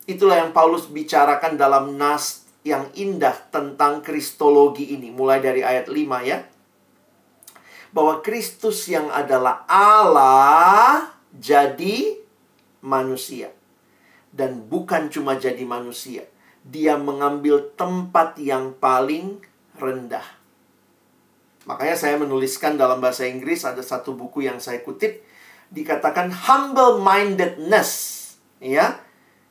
[0.07, 5.11] Itulah yang Paulus bicarakan dalam nas yang indah tentang kristologi ini.
[5.11, 6.47] Mulai dari ayat 5 ya.
[7.91, 12.21] Bahwa Kristus yang adalah Allah jadi
[12.85, 13.49] manusia.
[14.33, 16.25] Dan bukan cuma jadi manusia.
[16.65, 19.41] Dia mengambil tempat yang paling
[19.77, 20.25] rendah.
[21.63, 25.23] Makanya saya menuliskan dalam bahasa Inggris ada satu buku yang saya kutip
[25.73, 28.21] dikatakan humble mindedness
[28.61, 29.01] ya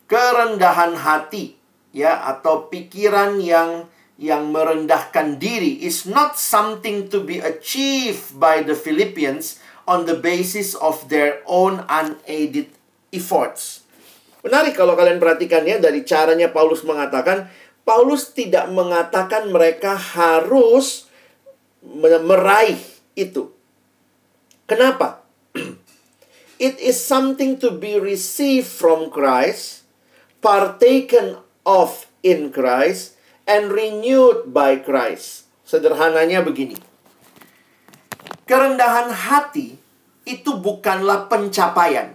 [0.06, 1.58] kerendahan hati
[1.90, 3.90] ya atau pikiran yang
[4.20, 9.58] yang merendahkan diri is not something to be achieved by the Philippians
[9.92, 12.72] on the basis of their own unaided
[13.12, 13.85] efforts.
[14.40, 17.52] Menarik kalau kalian perhatikan ya dari caranya Paulus mengatakan
[17.85, 21.12] Paulus tidak mengatakan mereka harus
[21.85, 22.81] meraih
[23.12, 23.52] itu.
[24.64, 25.20] Kenapa?
[26.62, 29.83] It is something to be received from Christ,
[30.38, 33.18] partaken of in Christ,
[33.50, 35.50] and renewed by Christ.
[35.66, 36.78] Sederhananya begini.
[38.46, 39.81] Kerendahan hati
[40.22, 42.14] itu bukanlah pencapaian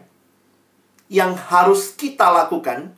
[1.07, 2.91] yang harus kita lakukan,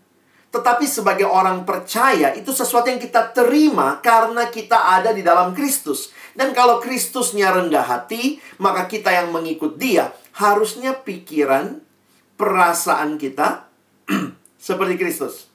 [0.49, 6.09] tetapi sebagai orang percaya itu sesuatu yang kita terima karena kita ada di dalam Kristus.
[6.33, 11.81] Dan kalau Kristusnya rendah hati, maka kita yang mengikut dia harusnya pikiran,
[12.39, 13.69] perasaan kita
[14.57, 15.49] seperti Kristus.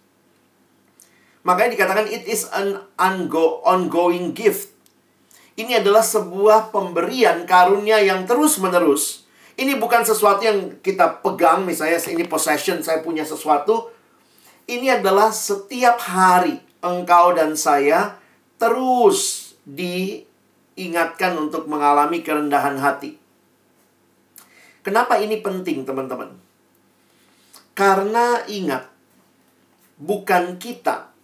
[1.44, 2.80] Makanya dikatakan it is an
[3.64, 4.72] ongoing gift.
[5.54, 9.23] Ini adalah sebuah pemberian karunia yang terus-menerus.
[9.54, 13.86] Ini bukan sesuatu yang kita pegang, misalnya ini possession, saya punya sesuatu.
[14.66, 18.18] Ini adalah setiap hari engkau dan saya
[18.58, 23.14] terus diingatkan untuk mengalami kerendahan hati.
[24.82, 26.34] Kenapa ini penting, teman-teman?
[27.78, 28.90] Karena ingat,
[30.00, 31.14] bukan kita.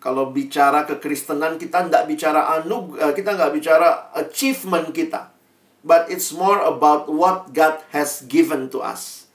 [0.00, 5.29] Kalau bicara kekristenan, kita nggak bicara anu, kita nggak bicara achievement kita.
[5.80, 9.32] But it's more about what God has given to us.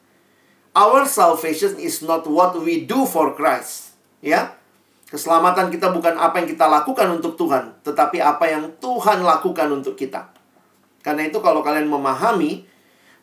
[0.76, 3.98] Our salvation is not what we do for Christ.
[4.22, 4.54] Ya,
[5.10, 9.98] keselamatan kita bukan apa yang kita lakukan untuk Tuhan, tetapi apa yang Tuhan lakukan untuk
[9.98, 10.30] kita.
[11.02, 12.66] Karena itu kalau kalian memahami,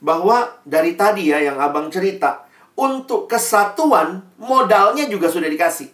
[0.02, 5.92] bahwa dari tadi ya yang abang cerita, untuk kesatuan modalnya juga sudah dikasih.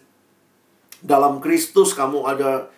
[1.05, 2.71] Dalam Kristus kamu ada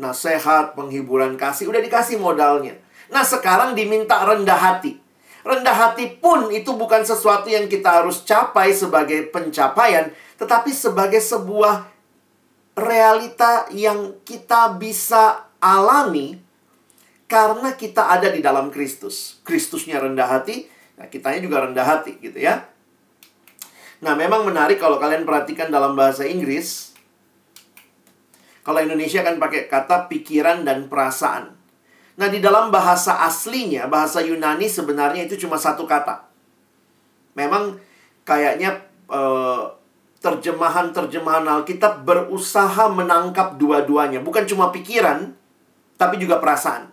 [0.00, 2.80] nasihat, penghiburan kasih, udah dikasih modalnya.
[3.10, 4.98] Nah sekarang diminta rendah hati.
[5.40, 11.88] Rendah hati pun itu bukan sesuatu yang kita harus capai sebagai pencapaian, tetapi sebagai sebuah
[12.76, 16.38] realita yang kita bisa alami
[17.30, 19.40] karena kita ada di dalam Kristus.
[19.46, 20.66] Kristusnya rendah hati,
[21.00, 22.68] nah kitanya juga rendah hati gitu ya.
[24.00, 26.96] Nah, memang menarik kalau kalian perhatikan dalam bahasa Inggris.
[28.64, 31.59] Kalau Indonesia kan pakai kata pikiran dan perasaan.
[32.20, 36.28] Nah, di dalam bahasa aslinya, bahasa Yunani sebenarnya itu cuma satu kata.
[37.32, 37.80] Memang
[38.28, 39.62] kayaknya eh,
[40.20, 44.20] terjemahan-terjemahan Alkitab berusaha menangkap dua-duanya.
[44.20, 45.32] Bukan cuma pikiran,
[45.96, 46.92] tapi juga perasaan.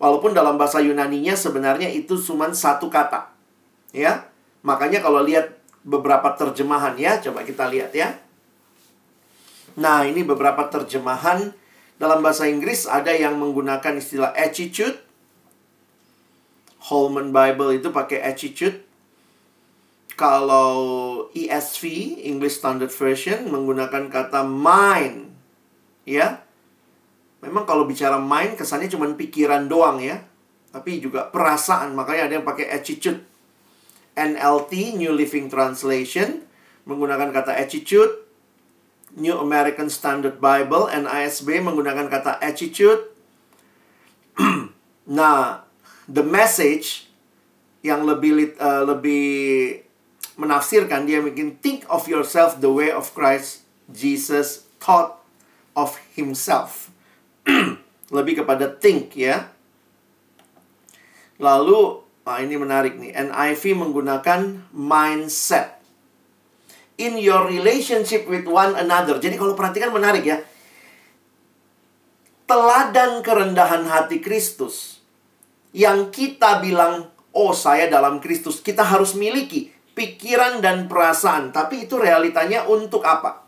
[0.00, 3.28] Walaupun dalam bahasa Yunaninya sebenarnya itu cuma satu kata.
[3.92, 4.24] Ya,
[4.64, 5.52] makanya kalau lihat
[5.84, 7.20] beberapa terjemahan ya.
[7.20, 8.16] Coba kita lihat ya.
[9.76, 11.52] Nah, ini beberapa terjemahan
[11.96, 15.00] dalam bahasa Inggris ada yang menggunakan istilah attitude.
[16.86, 18.84] Holman Bible itu pakai attitude.
[20.16, 20.80] Kalau
[21.36, 21.84] ESV,
[22.24, 25.32] English Standard Version, menggunakan kata mind.
[26.08, 26.44] Ya.
[27.44, 30.24] Memang kalau bicara mind, kesannya cuma pikiran doang ya.
[30.72, 31.96] Tapi juga perasaan.
[31.96, 33.24] Makanya ada yang pakai attitude.
[34.16, 36.44] NLT, New Living Translation,
[36.88, 38.25] menggunakan kata attitude.
[39.16, 43.08] New American Standard Bible, NASB, menggunakan kata attitude.
[45.08, 45.64] nah,
[46.04, 47.08] the message
[47.80, 49.80] yang lebih uh, lebih
[50.36, 55.24] menafsirkan dia bikin think of yourself the way of Christ Jesus thought
[55.72, 56.92] of himself.
[58.16, 59.48] lebih kepada think ya.
[61.40, 63.14] Lalu Nah, ini menarik nih.
[63.14, 65.75] NIV menggunakan mindset.
[66.96, 69.20] In your relationship with one another.
[69.20, 70.40] Jadi kalau perhatikan menarik ya.
[72.46, 75.04] Teladan kerendahan hati Kristus.
[75.76, 78.64] Yang kita bilang, oh saya dalam Kristus.
[78.64, 81.52] Kita harus miliki pikiran dan perasaan.
[81.52, 83.44] Tapi itu realitanya untuk apa?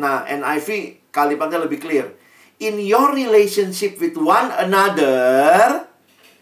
[0.00, 2.16] Nah, NIV kalimatnya lebih clear.
[2.60, 5.90] In your relationship with one another,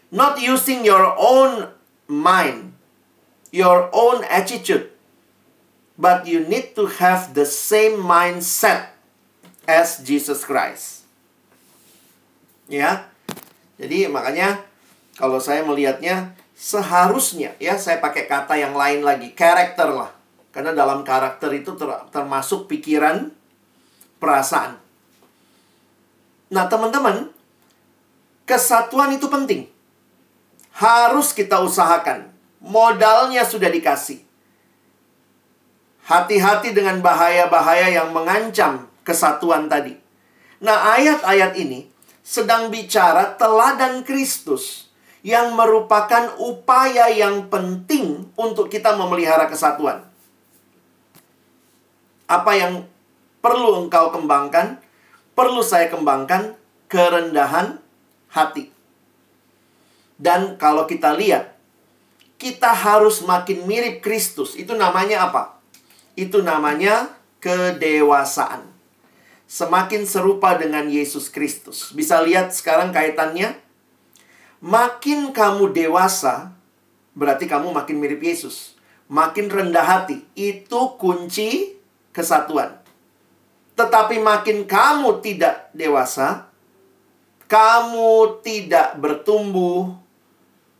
[0.09, 1.69] Not using your own
[2.09, 2.73] mind,
[3.53, 4.88] your own attitude,
[5.99, 8.95] but you need to have the same mindset
[9.67, 11.03] as Jesus Christ.
[12.71, 13.11] Ya.
[13.75, 14.63] Jadi makanya
[15.19, 20.15] kalau saya melihatnya seharusnya ya saya pakai kata yang lain lagi, karakter lah.
[20.55, 23.29] Karena dalam karakter itu ter termasuk pikiran,
[24.17, 24.79] perasaan.
[26.49, 27.29] Nah, teman-teman,
[28.49, 29.69] kesatuan itu penting
[30.79, 32.31] harus kita usahakan.
[32.63, 34.28] Modalnya sudah dikasih.
[36.09, 39.93] Hati-hati dengan bahaya-bahaya yang mengancam kesatuan tadi.
[40.57, 41.85] Nah, ayat-ayat ini
[42.25, 44.89] sedang bicara teladan Kristus
[45.21, 50.01] yang merupakan upaya yang penting untuk kita memelihara kesatuan.
[52.25, 52.89] Apa yang
[53.37, 54.81] perlu engkau kembangkan?
[55.37, 56.57] Perlu saya kembangkan
[56.89, 57.77] kerendahan
[58.33, 58.73] hati.
[60.17, 61.53] Dan kalau kita lihat,
[62.41, 64.57] kita harus makin mirip Kristus.
[64.57, 65.58] Itu namanya apa?
[66.19, 68.67] Itu namanya kedewasaan.
[69.47, 71.95] Semakin serupa dengan Yesus Kristus.
[71.95, 73.55] Bisa lihat sekarang kaitannya?
[74.59, 76.51] Makin kamu dewasa,
[77.15, 78.75] berarti kamu makin mirip Yesus.
[79.07, 81.79] Makin rendah hati, itu kunci
[82.11, 82.83] kesatuan.
[83.79, 86.51] Tetapi makin kamu tidak dewasa,
[87.47, 89.95] kamu tidak bertumbuh,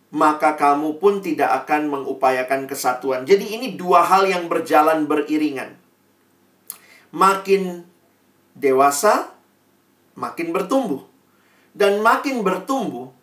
[0.10, 3.30] maka kamu pun tidak akan mengupayakan kesatuan.
[3.30, 5.78] Jadi ini dua hal yang berjalan beriringan.
[7.14, 7.86] Makin
[8.58, 9.34] dewasa,
[10.18, 11.06] makin bertumbuh.
[11.70, 13.14] Dan makin bertumbuh,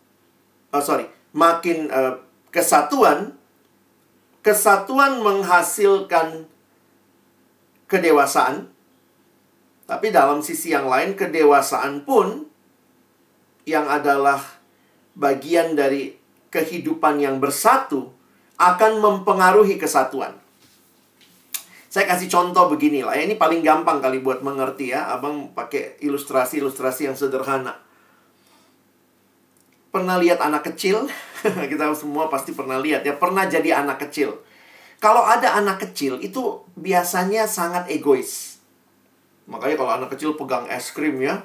[0.70, 2.22] oh sorry, makin uh,
[2.54, 3.34] kesatuan,
[4.40, 6.46] kesatuan menghasilkan
[7.90, 8.70] kedewasaan.
[9.86, 12.46] Tapi dalam sisi yang lain, kedewasaan pun
[13.66, 14.38] yang adalah
[15.18, 16.15] bagian dari
[16.56, 18.08] kehidupan yang bersatu
[18.56, 20.32] akan mempengaruhi kesatuan.
[21.92, 25.08] Saya kasih contoh beginilah ya, ini paling gampang kali buat mengerti ya.
[25.12, 27.80] Abang pakai ilustrasi-ilustrasi yang sederhana.
[29.88, 31.08] Pernah lihat anak kecil?
[31.72, 34.36] Kita semua pasti pernah lihat ya, pernah jadi anak kecil.
[35.00, 38.60] Kalau ada anak kecil itu biasanya sangat egois.
[39.48, 41.44] Makanya kalau anak kecil pegang es krim ya,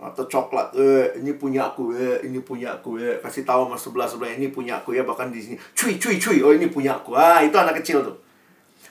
[0.00, 3.20] atau coklat eh ini punya aku eh ini punya aku eh.
[3.20, 6.38] Kasih tahu sama sebelah sebelah ini punya aku ya bahkan di sini cuy cuy cuy
[6.40, 7.12] oh ini punya aku.
[7.12, 8.16] Ah itu anak kecil tuh.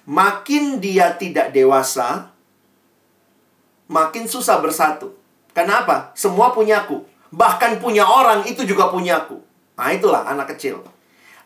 [0.06, 2.30] Makin dia tidak dewasa
[3.90, 5.18] makin susah bersatu.
[5.52, 6.14] Kenapa?
[6.14, 7.02] Semua punya aku.
[7.34, 9.42] Bahkan punya orang itu juga punya aku.
[9.82, 10.86] Nah itulah anak kecil.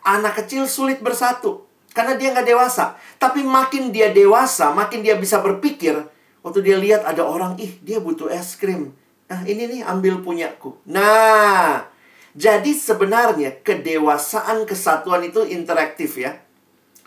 [0.04, 1.64] Anak kecil sulit bersatu
[1.96, 3.00] karena dia nggak dewasa.
[3.16, 5.96] Tapi makin dia dewasa makin dia bisa berpikir
[6.44, 8.92] waktu dia lihat ada orang ih dia butuh es krim
[9.24, 10.76] Nah, ini nih ambil punyaku.
[10.90, 11.88] Nah,
[12.36, 16.44] jadi sebenarnya kedewasaan kesatuan itu interaktif ya.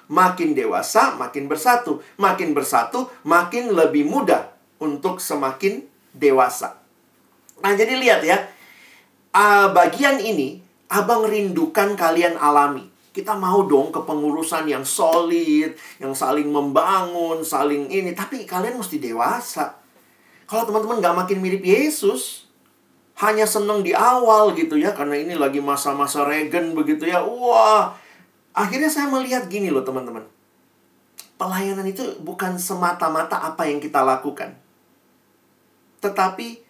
[0.07, 1.99] makin dewasa, makin bersatu.
[2.15, 5.83] Makin bersatu, makin lebih mudah untuk semakin
[6.15, 6.79] dewasa.
[7.59, 8.37] Nah, jadi lihat ya.
[9.35, 12.87] Uh, bagian ini, abang rindukan kalian alami.
[13.11, 18.15] Kita mau dong kepengurusan yang solid, yang saling membangun, saling ini.
[18.15, 19.75] Tapi kalian mesti dewasa.
[20.47, 22.47] Kalau teman-teman gak makin mirip Yesus,
[23.19, 27.19] hanya seneng di awal gitu ya, karena ini lagi masa-masa Reagan begitu ya.
[27.19, 27.91] Wah,
[28.55, 30.23] akhirnya saya melihat gini loh teman-teman.
[31.35, 34.55] Pelayanan itu bukan semata-mata apa yang kita lakukan.
[35.99, 36.63] Tetapi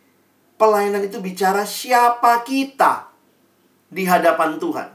[0.57, 3.13] pelayanan itu bicara siapa kita
[3.93, 4.89] di hadapan Tuhan.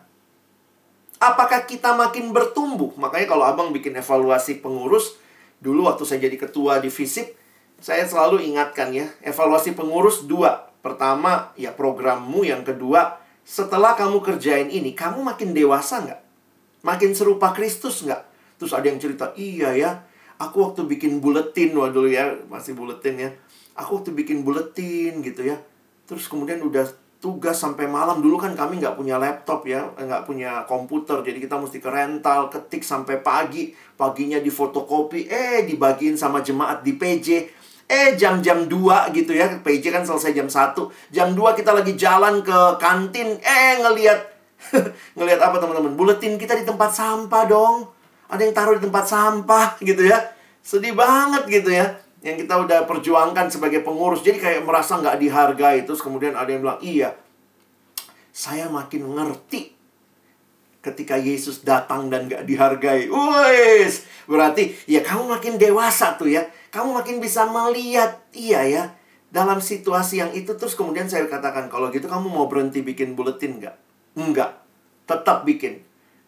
[1.23, 2.99] Apakah kita makin bertumbuh?
[2.99, 5.17] Makanya kalau abang bikin evaluasi pengurus,
[5.63, 7.42] dulu waktu saya jadi ketua di FISIP,
[7.83, 10.71] saya selalu ingatkan ya, evaluasi pengurus dua.
[10.81, 12.47] Pertama, ya programmu.
[12.47, 16.21] Yang kedua, setelah kamu kerjain ini, kamu makin dewasa nggak?
[16.87, 18.23] Makin serupa Kristus nggak?
[18.63, 19.91] Terus ada yang cerita, iya ya,
[20.39, 23.31] aku waktu bikin buletin, waduh ya, masih buletin ya
[23.77, 25.57] aku waktu bikin buletin gitu ya
[26.05, 26.85] terus kemudian udah
[27.23, 31.55] tugas sampai malam dulu kan kami nggak punya laptop ya nggak punya komputer jadi kita
[31.55, 37.62] mesti ke rental ketik sampai pagi paginya di fotokopi eh dibagiin sama jemaat di PJ
[37.93, 39.61] eh jam-jam 2 gitu ya.
[39.61, 43.37] PJ kan selesai jam 1 jam 2 kita lagi jalan ke kantin.
[43.45, 44.19] Eh ngelihat
[45.21, 45.93] ngelihat apa teman-teman?
[45.93, 47.93] Buletin kita di tempat sampah dong.
[48.33, 50.33] Ada yang taruh di tempat sampah gitu ya.
[50.65, 52.01] Sedih banget gitu ya.
[52.25, 54.25] Yang kita udah perjuangkan sebagai pengurus.
[54.25, 55.85] Jadi kayak merasa nggak dihargai.
[55.85, 57.13] Terus kemudian ada yang bilang, iya,
[58.33, 59.82] saya makin ngerti
[60.83, 63.07] ketika Yesus datang dan gak dihargai.
[63.07, 66.43] Wes, berarti ya kamu makin dewasa tuh ya.
[66.75, 68.85] Kamu makin bisa melihat, iya ya.
[69.33, 73.63] Dalam situasi yang itu terus kemudian saya katakan, kalau gitu kamu mau berhenti bikin buletin
[73.63, 73.77] nggak?
[74.19, 74.61] Enggak.
[75.09, 75.81] Tetap bikin.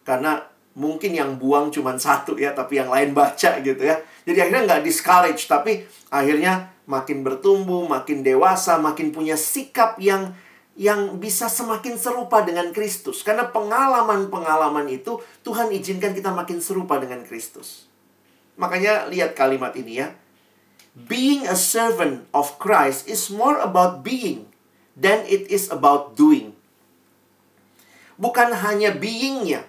[0.05, 0.41] Karena
[0.77, 3.99] mungkin yang buang cuma satu ya, tapi yang lain baca gitu ya.
[4.25, 10.33] Jadi akhirnya nggak discourage, tapi akhirnya makin bertumbuh, makin dewasa, makin punya sikap yang
[10.75, 13.23] yang bisa semakin serupa dengan Kristus.
[13.23, 17.87] Karena pengalaman-pengalaman itu Tuhan izinkan kita makin serupa dengan Kristus.
[18.59, 20.11] Makanya lihat kalimat ini ya.
[20.95, 24.47] Being a servant of Christ is more about being
[24.95, 26.55] than it is about doing.
[28.15, 29.67] Bukan hanya beingnya,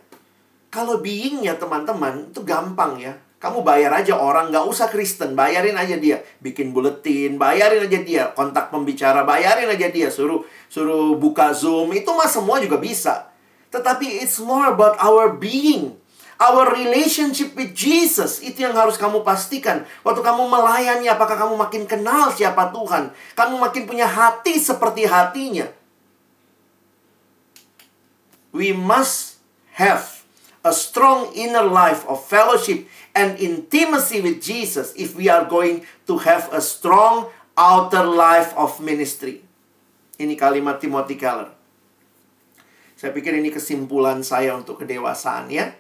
[0.71, 3.19] kalau beingnya teman-teman itu gampang ya.
[3.37, 6.25] Kamu bayar aja orang, nggak usah Kristen, bayarin aja dia.
[6.41, 8.25] Bikin buletin, bayarin aja dia.
[8.33, 10.09] Kontak pembicara, bayarin aja dia.
[10.09, 10.41] Suruh
[10.73, 13.29] suruh buka Zoom, itu mah semua juga bisa.
[13.69, 16.01] Tetapi it's more about our being.
[16.37, 19.89] Our relationship with Jesus itu yang harus kamu pastikan.
[20.05, 23.13] Waktu kamu melayani, apakah kamu makin kenal siapa Tuhan?
[23.37, 25.69] Kamu makin punya hati seperti hatinya.
[28.53, 29.41] We must
[29.77, 30.16] have
[30.67, 36.19] a strong inner life of fellowship and intimacy with Jesus if we are going to
[36.27, 39.47] have a strong outer life of ministry.
[40.19, 41.55] Ini kalimat Timothy Keller.
[42.99, 45.71] Saya pikir ini kesimpulan saya untuk kedewasaan ya.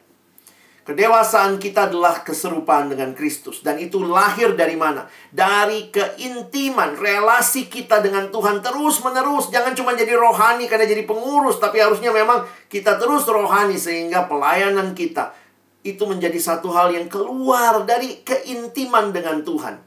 [0.86, 3.58] Kedewasaan kita adalah keserupaan dengan Kristus.
[3.58, 5.10] Dan itu lahir dari mana?
[5.34, 9.50] Dari keintiman, relasi kita dengan Tuhan terus-menerus.
[9.50, 11.58] Jangan cuma jadi rohani karena jadi pengurus.
[11.58, 15.34] Tapi harusnya memang kita terus rohani sehingga pelayanan kita
[15.82, 19.82] itu menjadi satu hal yang keluar dari keintiman dengan Tuhan.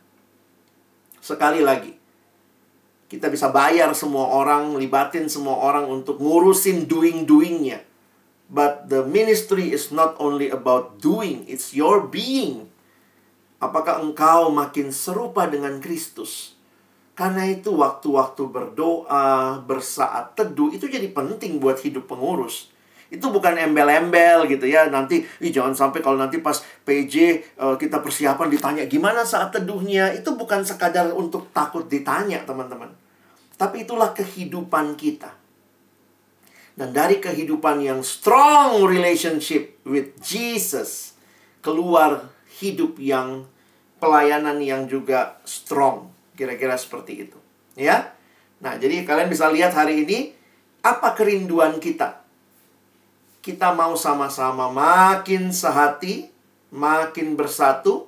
[1.23, 1.95] Sekali lagi,
[3.07, 7.88] kita bisa bayar semua orang, libatin semua orang untuk ngurusin doing-doingnya.
[8.49, 12.73] But the ministry is not only about doing, it's your being.
[13.61, 16.57] Apakah engkau makin serupa dengan Kristus?
[17.13, 22.73] Karena itu waktu-waktu berdoa, bersaat teduh itu jadi penting buat hidup pengurus.
[23.11, 24.89] Itu bukan embel-embel gitu ya.
[24.89, 27.13] Nanti ih jangan sampai kalau nanti pas PJ
[27.59, 32.89] uh, eh, kita persiapan ditanya gimana saat teduhnya, itu bukan sekadar untuk takut ditanya, teman-teman.
[33.59, 35.38] Tapi itulah kehidupan kita.
[36.79, 41.11] Dan dari kehidupan yang strong relationship with Jesus,
[41.59, 42.31] keluar
[42.63, 43.43] hidup yang
[43.99, 46.07] pelayanan yang juga strong.
[46.39, 47.35] Kira-kira seperti itu.
[47.75, 48.15] Ya.
[48.63, 50.31] Nah, jadi kalian bisa lihat hari ini
[50.79, 52.23] apa kerinduan kita.
[53.43, 56.31] Kita mau sama-sama makin sehati,
[56.71, 58.07] makin bersatu,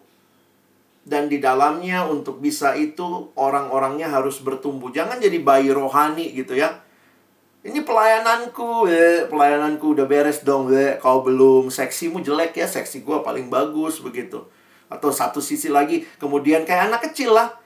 [1.04, 4.96] dan di dalamnya untuk bisa itu orang-orangnya harus bertumbuh.
[4.96, 6.80] Jangan jadi bayi rohani gitu ya
[7.62, 13.22] ini pelayananku, eh, pelayananku udah beres dong, eh, kau belum seksimu jelek ya, seksi gua
[13.22, 14.42] paling bagus begitu.
[14.90, 17.62] Atau satu sisi lagi, kemudian kayak anak kecil lah,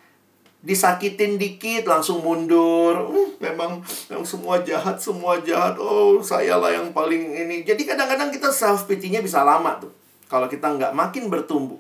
[0.66, 3.06] disakitin dikit langsung mundur.
[3.06, 3.80] Uh, memang
[4.10, 5.78] yang semua jahat, semua jahat.
[5.78, 7.62] Oh, saya lah yang paling ini.
[7.62, 9.94] Jadi kadang-kadang kita self pity-nya bisa lama tuh.
[10.26, 11.78] Kalau kita nggak makin bertumbuh.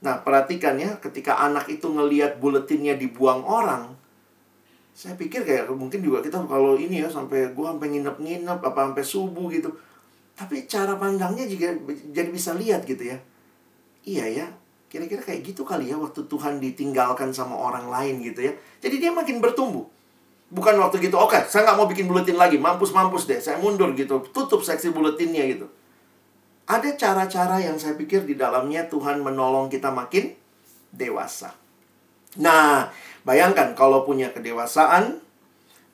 [0.00, 3.92] Nah, perhatikan ya, ketika anak itu ngeliat buletinnya dibuang orang,
[4.96, 9.04] saya pikir kayak mungkin juga kita kalau ini ya sampai gua sampai nginep-nginep apa sampai
[9.04, 9.68] subuh gitu.
[10.32, 11.76] Tapi cara pandangnya juga
[12.16, 13.20] jadi bisa lihat gitu ya.
[14.08, 14.46] Iya ya,
[14.88, 18.52] kira-kira kayak gitu kali ya waktu Tuhan ditinggalkan sama orang lain gitu ya.
[18.80, 19.84] Jadi dia makin bertumbuh.
[20.46, 24.22] Bukan waktu gitu, oke, saya nggak mau bikin buletin lagi, mampus-mampus deh, saya mundur gitu,
[24.30, 25.66] tutup seksi buletinnya gitu.
[26.70, 30.38] Ada cara-cara yang saya pikir di dalamnya Tuhan menolong kita makin
[30.94, 31.50] dewasa.
[32.38, 32.94] Nah,
[33.26, 35.18] bayangkan kalau punya kedewasaan,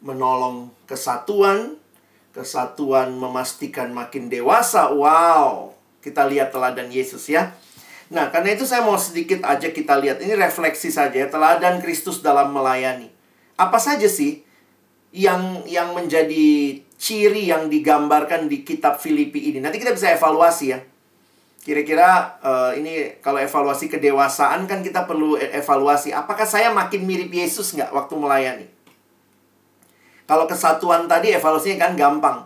[0.05, 1.81] menolong kesatuan,
[2.37, 4.93] kesatuan memastikan makin dewasa.
[4.93, 5.73] Wow,
[6.05, 7.57] kita lihat teladan Yesus ya.
[8.13, 10.21] Nah, karena itu saya mau sedikit aja kita lihat.
[10.21, 13.09] Ini refleksi saja ya, teladan Kristus dalam melayani.
[13.57, 14.45] Apa saja sih
[15.17, 19.65] yang yang menjadi ciri yang digambarkan di kitab Filipi ini?
[19.65, 20.85] Nanti kita bisa evaluasi ya.
[21.63, 26.11] Kira-kira uh, ini kalau evaluasi kedewasaan kan kita perlu e-, evaluasi.
[26.11, 28.67] Apakah saya makin mirip Yesus nggak waktu melayani?
[30.27, 32.39] Kalau kesatuan tadi evaluasinya kan gampang.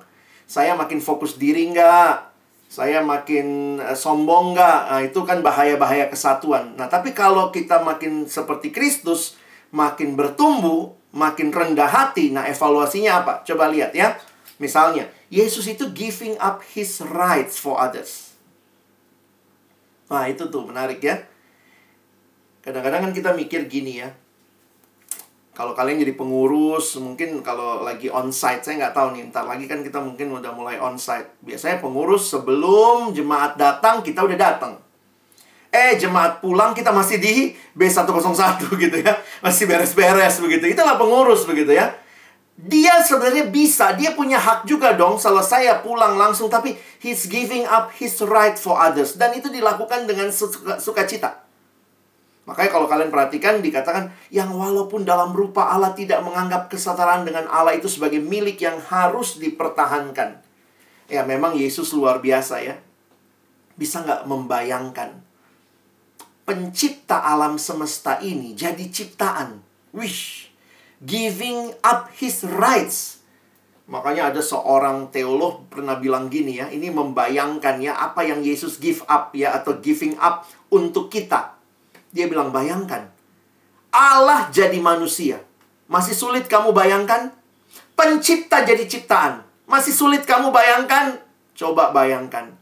[0.45, 2.37] Saya makin fokus diri nggak?
[2.67, 4.81] saya makin uh, sombong nggak?
[4.91, 6.75] Nah, itu kan bahaya-bahaya kesatuan.
[6.75, 9.39] Nah, tapi kalau kita makin seperti Kristus,
[9.71, 13.33] makin bertumbuh, makin rendah hati, nah evaluasinya apa?
[13.47, 14.19] Coba lihat ya.
[14.59, 18.26] Misalnya, Yesus itu giving up his rights for others.
[20.07, 21.19] Nah, itu tuh menarik ya.
[22.63, 24.11] Kadang-kadang kan kita mikir gini ya.
[25.57, 29.81] Kalau kalian jadi pengurus mungkin kalau lagi onsite saya nggak tahu nih ntar lagi kan
[29.81, 31.33] kita mungkin udah mulai onsite.
[31.41, 34.77] Biasanya pengurus sebelum jemaat datang kita udah datang.
[35.73, 39.17] Eh jemaat pulang kita masih di B101 gitu ya.
[39.41, 40.77] Masih beres-beres begitu.
[40.77, 42.06] Itulah pengurus begitu ya
[42.57, 46.73] dia sebenarnya bisa dia punya hak juga dong selesai ya pulang langsung tapi
[47.05, 50.33] he's giving up his right for others dan itu dilakukan dengan
[50.81, 51.47] sukacita
[52.47, 57.75] Makanya kalau kalian perhatikan dikatakan yang walaupun dalam rupa Allah tidak menganggap kesetaraan dengan Allah
[57.75, 60.39] itu sebagai milik yang harus dipertahankan.
[61.11, 62.79] Ya memang Yesus luar biasa ya.
[63.75, 65.27] Bisa nggak membayangkan
[66.47, 69.59] pencipta alam semesta ini jadi ciptaan.
[69.91, 70.46] Wish.
[71.05, 73.21] Giving up his rights.
[73.87, 79.07] Makanya ada seorang teolog pernah bilang gini ya, ini membayangkan ya apa yang Yesus give
[79.07, 80.43] up ya atau giving up
[80.75, 81.57] untuk kita
[82.17, 83.13] dia bilang, bayangkan.
[83.93, 85.45] Allah jadi manusia.
[85.85, 87.29] Masih sulit kamu bayangkan?
[87.93, 89.45] Pencipta jadi ciptaan.
[89.69, 91.21] Masih sulit kamu bayangkan?
[91.53, 92.57] Coba bayangkan.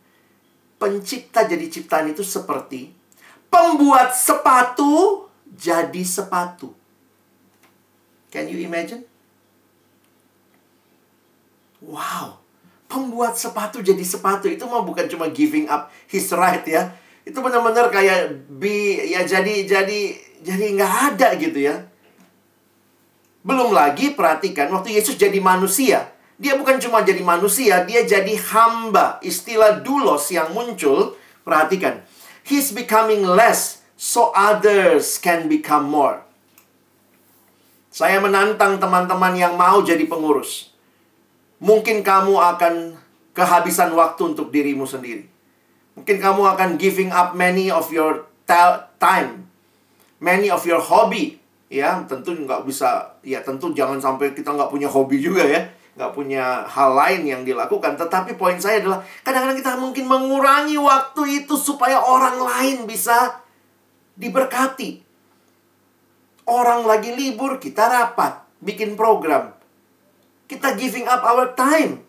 [0.83, 2.91] Pencipta jadi ciptaan itu seperti
[3.47, 5.25] pembuat sepatu
[5.55, 6.75] jadi sepatu.
[8.35, 9.07] Can you imagine?
[11.79, 12.43] Wow,
[12.91, 16.91] pembuat sepatu jadi sepatu itu mah bukan cuma giving up his right ya,
[17.23, 20.01] itu benar-benar kayak bi ya jadi jadi
[20.43, 21.87] jadi nggak ada gitu ya.
[23.47, 29.23] Belum lagi perhatikan waktu Yesus jadi manusia dia bukan cuma jadi manusia dia jadi hamba.
[29.23, 31.15] Istilah dulos yang muncul
[31.47, 32.03] perhatikan.
[32.43, 36.24] He's becoming less so others can become more
[37.95, 40.75] saya menantang teman-teman yang mau jadi pengurus
[41.63, 42.99] mungkin kamu akan
[43.31, 45.31] kehabisan waktu untuk dirimu sendiri
[45.95, 48.27] Mungkin kamu akan giving up many of your
[48.99, 49.47] time,
[50.19, 51.39] many of your hobby.
[51.71, 55.63] Ya, tentu nggak bisa, ya tentu jangan sampai kita nggak punya hobi juga ya.
[55.95, 57.95] Nggak punya hal lain yang dilakukan.
[57.95, 63.39] Tetapi poin saya adalah, kadang-kadang kita mungkin mengurangi waktu itu supaya orang lain bisa
[64.19, 65.04] diberkati.
[66.45, 69.57] Orang lagi libur, kita rapat, bikin program.
[70.45, 72.05] Kita giving up our time.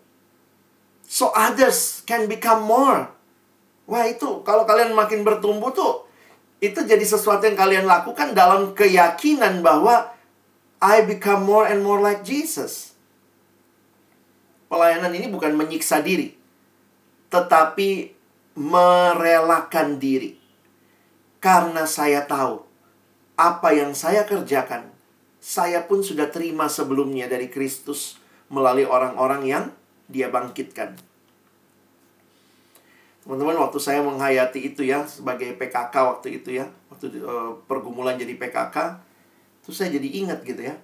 [1.08, 3.08] So others can become more.
[3.86, 6.04] Wah itu kalau kalian makin bertumbuh tuh
[6.58, 10.10] itu jadi sesuatu yang kalian lakukan dalam keyakinan bahwa
[10.82, 12.98] I become more and more like Jesus.
[14.66, 16.34] Pelayanan ini bukan menyiksa diri,
[17.30, 18.10] tetapi
[18.58, 20.34] merelakan diri.
[21.38, 22.65] Karena saya tahu
[23.36, 24.88] apa yang saya kerjakan,
[25.36, 28.16] saya pun sudah terima sebelumnya dari Kristus
[28.48, 29.64] melalui orang-orang yang
[30.08, 30.96] dia bangkitkan.
[33.26, 38.38] Teman-teman waktu saya menghayati itu ya sebagai PKK waktu itu ya, waktu uh, pergumulan jadi
[38.38, 39.02] PKK,
[39.66, 40.78] itu saya jadi ingat gitu ya.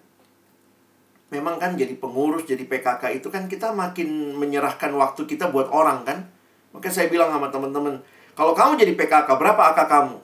[1.33, 6.05] Memang kan jadi pengurus, jadi PKK itu kan kita makin menyerahkan waktu kita buat orang
[6.05, 6.29] kan.
[6.77, 8.05] Maka saya bilang sama teman-teman,
[8.37, 10.17] kalau kamu jadi PKK, berapa AK kamu?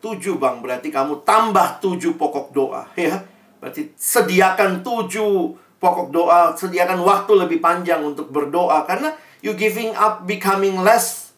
[0.00, 3.20] Tujuh bang, berarti kamu tambah tujuh pokok doa ya.
[3.60, 8.88] Berarti sediakan tujuh pokok doa, sediakan waktu lebih panjang untuk berdoa.
[8.88, 9.12] Karena
[9.44, 11.36] you giving up becoming less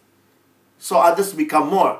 [0.78, 1.98] so others become more.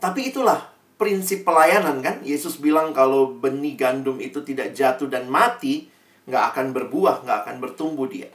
[0.00, 2.24] Tapi itulah prinsip pelayanan kan.
[2.24, 5.92] Yesus bilang kalau benih gandum itu tidak jatuh dan mati,
[6.24, 8.32] nggak akan berbuah, nggak akan bertumbuh dia.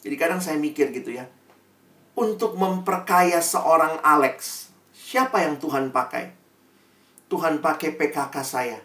[0.00, 1.28] Jadi kadang saya mikir gitu ya.
[2.16, 4.68] Untuk memperkaya seorang Alex,
[5.12, 6.32] siapa yang Tuhan pakai?
[7.28, 8.80] Tuhan pakai PKK saya.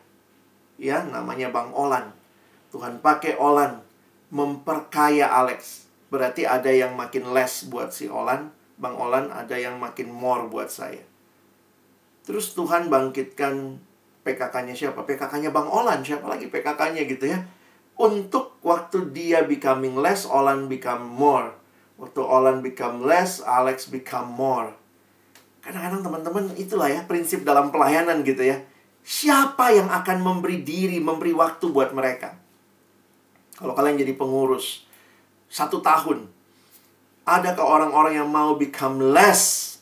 [0.76, 2.12] Ya, namanya Bang Olan.
[2.68, 3.80] Tuhan pakai Olan
[4.28, 5.88] memperkaya Alex.
[6.12, 10.68] Berarti ada yang makin less buat si Olan, Bang Olan ada yang makin more buat
[10.68, 11.00] saya.
[12.28, 13.80] Terus Tuhan bangkitkan
[14.28, 15.08] PKK-nya siapa?
[15.08, 17.40] PKK-nya Bang Olan, siapa lagi PKK-nya gitu ya.
[17.96, 21.56] Untuk waktu dia becoming less, Olan become more.
[21.96, 24.77] Waktu Olan become less, Alex become more.
[25.68, 28.64] Kadang-kadang teman-teman itulah ya prinsip dalam pelayanan gitu ya.
[29.04, 32.40] Siapa yang akan memberi diri, memberi waktu buat mereka?
[33.60, 34.88] Kalau kalian jadi pengurus
[35.52, 36.32] satu tahun,
[37.28, 39.76] adakah orang-orang yang mau become less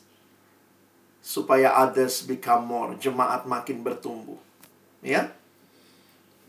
[1.22, 4.42] supaya others become more, jemaat makin bertumbuh?
[5.06, 5.30] Ya,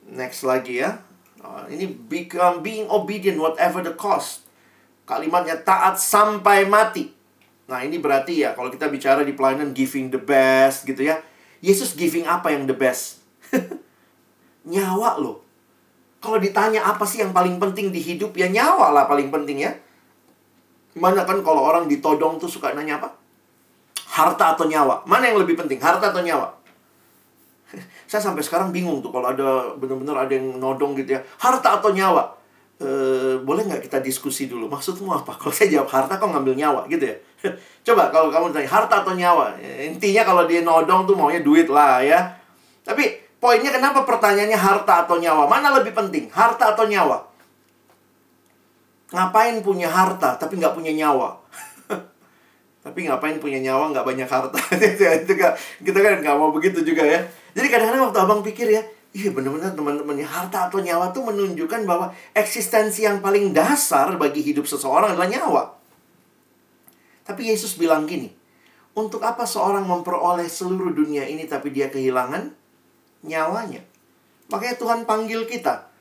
[0.10, 1.06] next lagi ya.
[1.38, 4.50] Uh, ini become being obedient whatever the cost.
[5.06, 7.17] Kalimatnya taat sampai mati.
[7.68, 11.20] Nah, ini berarti ya kalau kita bicara di pelayanan giving the best gitu ya.
[11.60, 13.20] Yesus giving apa yang the best?
[14.72, 15.48] Nyawa loh.
[16.18, 19.72] Kalau ditanya apa sih yang paling penting di hidup, ya nyawa lah paling penting ya.
[20.98, 23.14] Mana kan kalau orang ditodong tuh suka nanya apa?
[24.10, 25.06] Harta atau nyawa?
[25.06, 26.58] Mana yang lebih penting, harta atau nyawa?
[28.10, 31.22] Saya sampai sekarang bingung tuh kalau ada benar-benar ada yang nodong gitu ya.
[31.38, 32.34] Harta atau nyawa?
[32.82, 32.90] E,
[33.46, 34.66] boleh nggak kita diskusi dulu?
[34.74, 35.38] Maksudmu apa?
[35.38, 37.18] Kalau saya jawab harta, kok ngambil nyawa gitu ya?
[37.88, 39.58] Coba kalau kamu tanya harta atau nyawa?
[39.62, 42.34] Intinya kalau dia nodong tuh maunya duit lah ya.
[42.82, 45.46] Tapi Poinnya kenapa pertanyaannya harta atau nyawa?
[45.46, 46.26] Mana lebih penting?
[46.34, 47.22] Harta atau nyawa?
[49.14, 51.38] Ngapain punya harta tapi nggak punya nyawa?
[52.84, 54.58] tapi ngapain punya nyawa nggak banyak harta?
[55.22, 55.54] itu kan
[55.86, 57.22] kita kan nggak mau begitu juga ya.
[57.54, 58.82] Jadi kadang-kadang waktu abang pikir ya,
[59.14, 64.66] iya benar-benar teman-teman harta atau nyawa tuh menunjukkan bahwa eksistensi yang paling dasar bagi hidup
[64.66, 65.77] seseorang adalah nyawa.
[67.28, 68.32] Tapi Yesus bilang gini,
[68.96, 72.50] untuk apa seorang memperoleh seluruh dunia ini tapi dia kehilangan
[73.28, 73.84] nyawanya.
[74.48, 75.92] Makanya Tuhan panggil kita.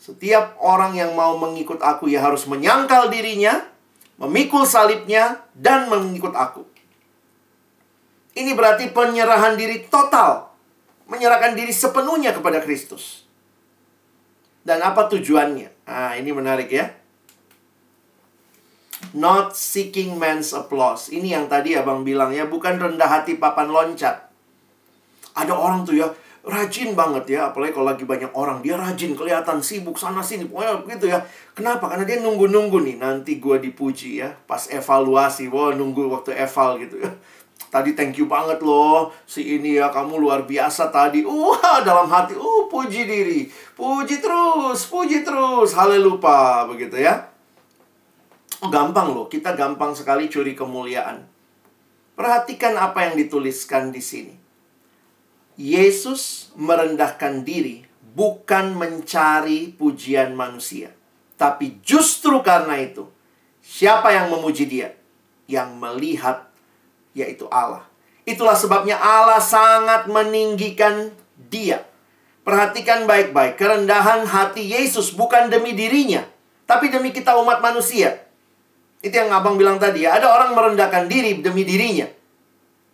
[0.00, 3.62] Setiap orang yang mau mengikut aku ya harus menyangkal dirinya,
[4.16, 6.64] memikul salibnya, dan mengikut aku.
[8.34, 10.50] Ini berarti penyerahan diri total.
[11.06, 13.28] Menyerahkan diri sepenuhnya kepada Kristus.
[14.64, 15.86] Dan apa tujuannya?
[15.86, 17.03] Ah, ini menarik ya.
[19.12, 21.12] Not seeking man's applause.
[21.12, 24.32] Ini yang tadi abang bilang ya, bukan rendah hati papan loncat.
[25.36, 26.08] Ada orang tuh ya,
[26.44, 30.84] rajin banget ya apalagi kalau lagi banyak orang dia rajin kelihatan sibuk sana sini pokoknya
[30.84, 31.24] begitu ya.
[31.56, 31.88] Kenapa?
[31.88, 36.76] Karena dia nunggu nunggu nih nanti gue dipuji ya pas evaluasi wah nunggu waktu eval
[36.84, 37.10] gitu ya.
[37.72, 41.24] Tadi thank you banget loh si ini ya kamu luar biasa tadi.
[41.24, 47.33] Wah dalam hati uh puji diri puji terus puji terus haleluya begitu ya
[48.70, 51.24] gampang loh kita gampang sekali curi kemuliaan
[52.14, 54.34] perhatikan apa yang dituliskan di sini
[55.54, 60.94] Yesus merendahkan diri bukan mencari pujian manusia,
[61.34, 63.10] tapi justru karena itu,
[63.62, 64.94] siapa yang memuji Dia?
[65.46, 66.38] Yang melihat,
[67.14, 67.86] yaitu Allah.
[68.26, 71.14] Itulah sebabnya Allah sangat meninggikan
[71.50, 71.86] Dia.
[72.42, 76.26] Perhatikan baik-baik, kerendahan hati Yesus bukan demi dirinya,
[76.66, 78.23] tapi demi kita umat manusia.
[79.04, 82.08] Itu yang abang bilang tadi ya, ada orang merendahkan diri demi dirinya.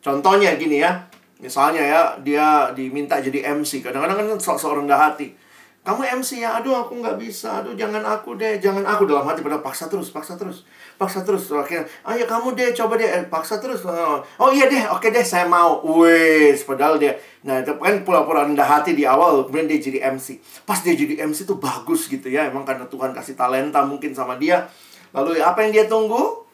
[0.02, 2.46] Contohnya gini ya, Misalnya ya, dia
[2.76, 3.80] diminta jadi MC.
[3.80, 5.32] Kadang-kadang kan sok-sok rendah hati.
[5.80, 9.40] Kamu MC ya, aduh aku nggak bisa, aduh jangan aku deh, jangan aku dalam hati
[9.40, 10.68] pada paksa terus, paksa terus,
[11.00, 11.48] paksa terus.
[11.48, 13.80] Akhirnya, ayo kamu deh, coba deh, eh, paksa terus.
[13.88, 15.80] Oh, oh iya deh, oke deh, saya mau.
[16.04, 20.36] Wes, padahal dia, nah itu kan pura-pura rendah hati di awal, kemudian dia jadi MC.
[20.68, 24.36] Pas dia jadi MC tuh bagus gitu ya, emang karena Tuhan kasih talenta mungkin sama
[24.36, 24.68] dia.
[25.11, 26.46] Lalu apa yang dia tunggu?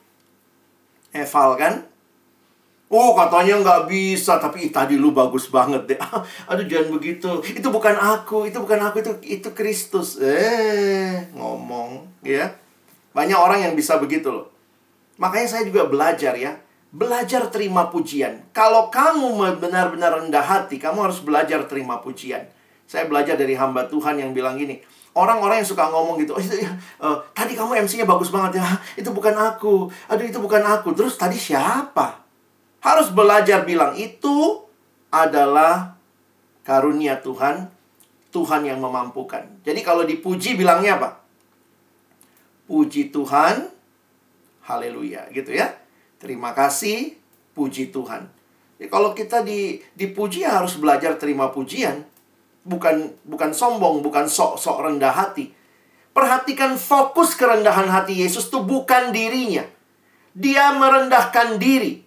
[1.13, 1.75] Eval kan?
[2.87, 5.99] Oh katanya nggak bisa Tapi tadi lu bagus banget deh.
[6.51, 7.31] Aduh jangan begitu.
[7.43, 10.23] Itu bukan aku Itu bukan aku Itu itu Kristus.
[10.23, 12.55] Eh ngomong ya.
[13.13, 14.53] Banyak orang yang bisa begitu loh.
[15.17, 16.61] Makanya saya juga belajar ya.
[16.95, 18.47] Belajar terima pujian.
[18.55, 22.47] Kalau kamu benar-benar rendah hati Kamu harus belajar terima pujian.
[22.87, 24.79] Saya belajar dari hamba Tuhan yang bilang gini
[25.17, 26.61] Orang-orang yang suka ngomong gitu, oh, itu,
[27.01, 28.69] uh, tadi kamu MC-nya bagus banget ya,
[29.01, 30.93] itu bukan aku, aduh itu bukan aku.
[30.93, 32.21] Terus tadi siapa?
[32.85, 34.61] Harus belajar bilang itu
[35.09, 35.97] adalah
[36.69, 37.73] karunia Tuhan,
[38.29, 39.49] Tuhan yang memampukan.
[39.65, 41.25] Jadi kalau dipuji bilangnya apa?
[42.69, 43.73] Puji Tuhan,
[44.69, 45.73] haleluya gitu ya.
[46.21, 47.17] Terima kasih,
[47.57, 48.29] puji Tuhan.
[48.77, 52.05] Jadi kalau kita di, dipuji ya harus belajar terima pujian.
[52.67, 55.55] Bukan bukan sombong, bukan sok-sok rendah hati.
[56.11, 59.63] Perhatikan fokus kerendahan hati Yesus itu bukan dirinya.
[60.35, 62.03] Dia merendahkan diri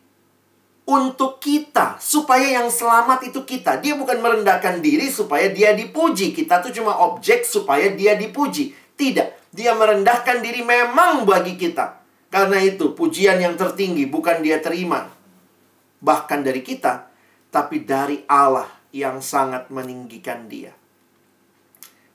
[0.84, 3.80] untuk kita supaya yang selamat itu kita.
[3.80, 6.36] Dia bukan merendahkan diri supaya dia dipuji.
[6.36, 8.76] Kita tuh cuma objek supaya dia dipuji.
[9.00, 12.04] Tidak, dia merendahkan diri memang bagi kita.
[12.28, 15.20] Karena itu pujian yang tertinggi bukan dia terima
[16.00, 17.12] bahkan dari kita,
[17.52, 20.74] tapi dari Allah yang sangat meninggikan dia.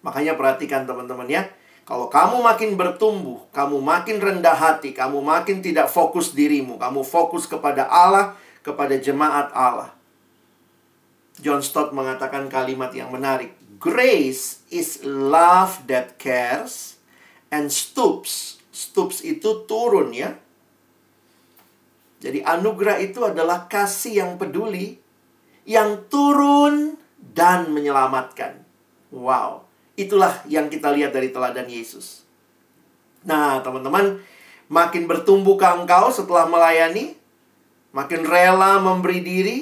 [0.05, 1.49] Makanya perhatikan teman-teman ya.
[1.85, 7.45] Kalau kamu makin bertumbuh, kamu makin rendah hati, kamu makin tidak fokus dirimu, kamu fokus
[7.45, 9.93] kepada Allah, kepada jemaat Allah.
[11.45, 13.53] John Stott mengatakan kalimat yang menarik.
[13.77, 16.97] Grace is love that cares
[17.53, 18.57] and stoops.
[18.72, 20.41] Stoops itu turun ya.
[22.25, 25.04] Jadi anugerah itu adalah kasih yang peduli,
[25.65, 28.61] yang turun dan menyelamatkan.
[29.12, 29.65] Wow,
[29.99, 32.25] itulah yang kita lihat dari teladan Yesus.
[33.25, 34.21] Nah, teman-teman,
[34.69, 37.17] makin bertumbuhkah engkau setelah melayani?
[37.95, 39.59] makin rela memberi diri,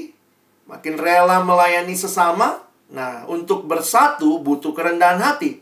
[0.65, 2.65] makin rela melayani sesama.
[2.93, 5.61] Nah, untuk bersatu butuh kerendahan hati.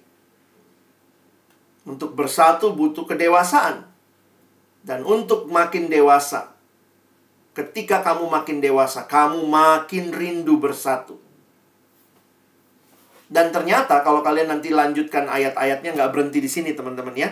[1.84, 3.90] Untuk bersatu butuh kedewasaan.
[4.80, 6.54] Dan untuk makin dewasa,
[7.60, 11.20] ketika kamu makin dewasa, kamu makin rindu bersatu.
[13.30, 17.30] Dan ternyata kalau kalian nanti lanjutkan ayat-ayatnya nggak berhenti di sini teman-teman ya.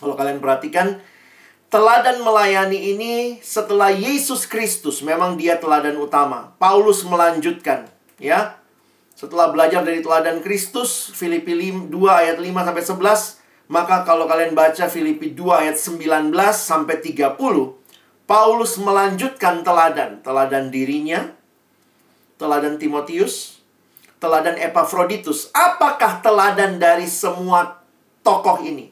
[0.00, 0.98] Kalau kalian perhatikan,
[1.66, 6.54] Teladan melayani ini setelah Yesus Kristus memang dia teladan utama.
[6.62, 7.90] Paulus melanjutkan,
[8.22, 8.62] ya.
[9.18, 14.86] Setelah belajar dari teladan Kristus, Filipi 2 ayat 5 sampai 11, maka kalau kalian baca
[14.86, 17.34] Filipi 2 ayat 19 sampai 30,
[18.26, 21.30] Paulus melanjutkan teladan, teladan dirinya,
[22.42, 23.62] teladan Timotius,
[24.18, 25.54] teladan Epafroditus.
[25.54, 27.86] Apakah teladan dari semua
[28.26, 28.90] tokoh ini?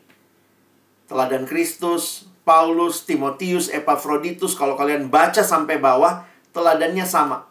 [1.10, 6.22] Teladan Kristus, Paulus, Timotius, Epafroditus, kalau kalian baca sampai bawah,
[6.54, 7.50] teladannya sama.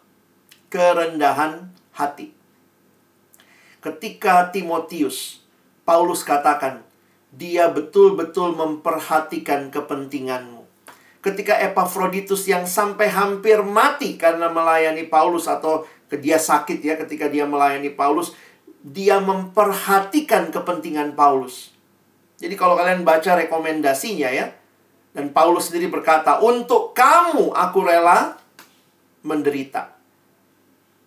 [0.72, 2.32] Kerendahan hati.
[3.84, 5.44] Ketika Timotius,
[5.84, 6.80] Paulus katakan,
[7.28, 10.63] dia betul-betul memperhatikan kepentinganmu.
[11.24, 17.48] Ketika Epafroditus yang sampai hampir mati karena melayani Paulus atau dia sakit ya ketika dia
[17.48, 18.36] melayani Paulus,
[18.84, 21.72] dia memperhatikan kepentingan Paulus.
[22.36, 24.52] Jadi kalau kalian baca rekomendasinya ya,
[25.16, 28.36] dan Paulus sendiri berkata, "Untuk kamu aku rela
[29.24, 29.96] menderita."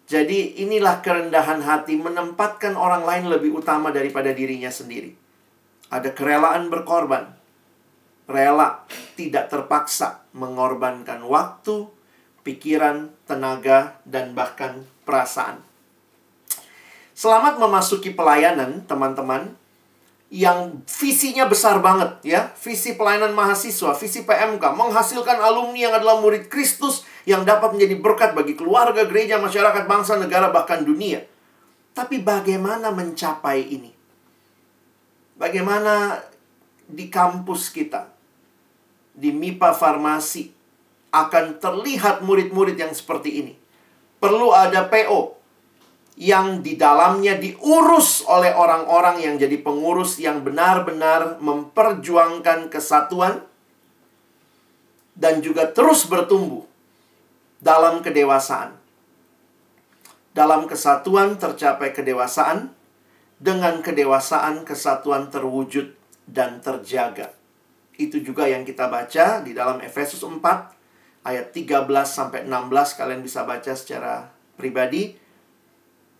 [0.09, 5.13] Jadi inilah kerendahan hati menempatkan orang lain lebih utama daripada dirinya sendiri.
[5.93, 7.36] Ada kerelaan berkorban.
[8.27, 8.83] Rela
[9.15, 11.87] tidak terpaksa mengorbankan waktu,
[12.43, 15.63] pikiran, tenaga, dan bahkan perasaan.
[17.15, 19.55] Selamat memasuki pelayanan, teman-teman
[20.27, 26.51] yang visinya besar banget ya, visi pelayanan mahasiswa, visi PMK, menghasilkan alumni yang adalah murid
[26.51, 31.23] Kristus yang dapat menjadi berkat bagi keluarga, gereja, masyarakat, bangsa, negara, bahkan dunia.
[31.95, 33.91] Tapi bagaimana mencapai ini?
[35.39, 36.19] Bagaimana
[36.85, 38.16] di kampus kita,
[39.17, 40.53] di MIPA Farmasi,
[41.09, 43.53] akan terlihat murid-murid yang seperti ini.
[44.21, 45.37] Perlu ada PO,
[46.17, 53.45] yang di dalamnya diurus oleh orang-orang yang jadi pengurus yang benar-benar memperjuangkan kesatuan
[55.13, 56.65] dan juga terus bertumbuh
[57.61, 58.73] dalam kedewasaan.
[60.33, 62.73] Dalam kesatuan tercapai kedewasaan,
[63.37, 65.93] dengan kedewasaan kesatuan terwujud
[66.25, 67.36] dan terjaga.
[67.97, 70.39] Itu juga yang kita baca di dalam Efesus 4
[71.25, 75.27] ayat 13 sampai 16 kalian bisa baca secara pribadi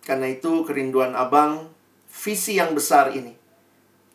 [0.08, 1.68] karena itu kerinduan abang,
[2.08, 3.36] visi yang besar ini,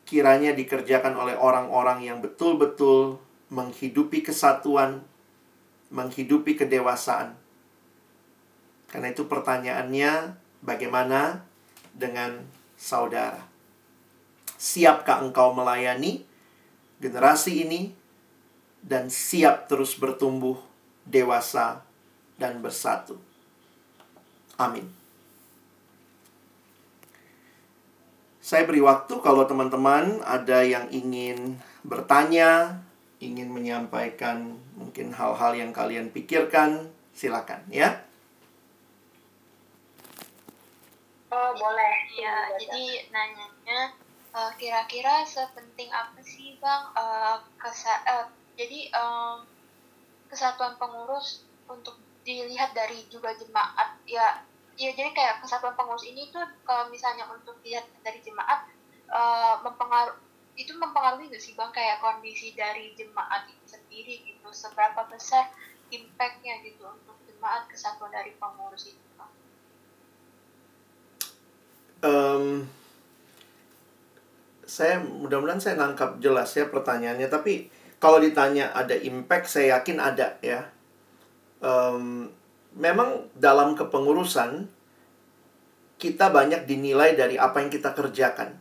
[0.10, 3.22] kiranya dikerjakan oleh orang-orang yang betul-betul
[3.54, 5.06] menghidupi kesatuan,
[5.94, 7.38] menghidupi kedewasaan.
[8.90, 10.34] Karena itu pertanyaannya,
[10.66, 11.46] bagaimana
[11.94, 12.42] dengan
[12.74, 13.46] saudara?
[14.58, 16.26] Siapkah engkau melayani
[17.04, 17.92] generasi ini
[18.80, 20.56] dan siap terus bertumbuh,
[21.04, 21.84] dewasa,
[22.40, 23.20] dan bersatu?
[24.56, 24.88] Amin.
[28.40, 32.80] Saya beri waktu kalau teman-teman ada yang ingin bertanya,
[33.20, 38.04] ingin menyampaikan mungkin hal-hal yang kalian pikirkan, silakan ya.
[41.32, 41.96] Oh, boleh.
[42.14, 43.96] Ya, jadi nanyanya
[44.34, 46.92] uh, kira-kira sepenting apa sih, Bang?
[46.98, 48.28] Uh, kesa uh,
[48.58, 49.46] jadi um,
[50.30, 54.42] kesatuan pengurus untuk dilihat dari juga jemaat ya
[54.74, 58.66] ya jadi kayak kesatuan pengurus ini tuh kalau misalnya untuk dilihat dari jemaat
[59.12, 60.18] uh, mempengaruhi
[60.54, 65.50] itu mempengaruhi nggak sih bang kayak kondisi dari jemaat itu sendiri gitu seberapa besar
[65.94, 69.32] impactnya gitu untuk jemaat kesatuan dari pengurus itu bang?
[72.04, 72.66] Um,
[74.64, 77.28] saya mudah-mudahan saya nangkap jelas ya pertanyaannya.
[77.28, 77.68] Tapi
[78.00, 80.68] kalau ditanya ada impact saya yakin ada ya.
[81.64, 82.28] Um,
[82.76, 84.68] memang dalam kepengurusan
[85.96, 88.60] kita banyak dinilai dari apa yang kita kerjakan.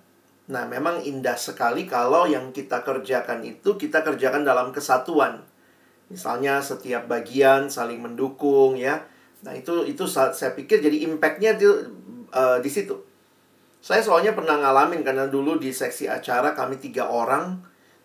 [0.52, 5.42] Nah memang indah sekali kalau yang kita kerjakan itu kita kerjakan dalam kesatuan.
[6.06, 9.02] Misalnya setiap bagian saling mendukung ya.
[9.42, 11.66] Nah itu itu saya pikir jadi impactnya di,
[12.30, 13.11] uh, di situ
[13.82, 17.58] saya soalnya pernah ngalamin karena dulu di seksi acara kami tiga orang.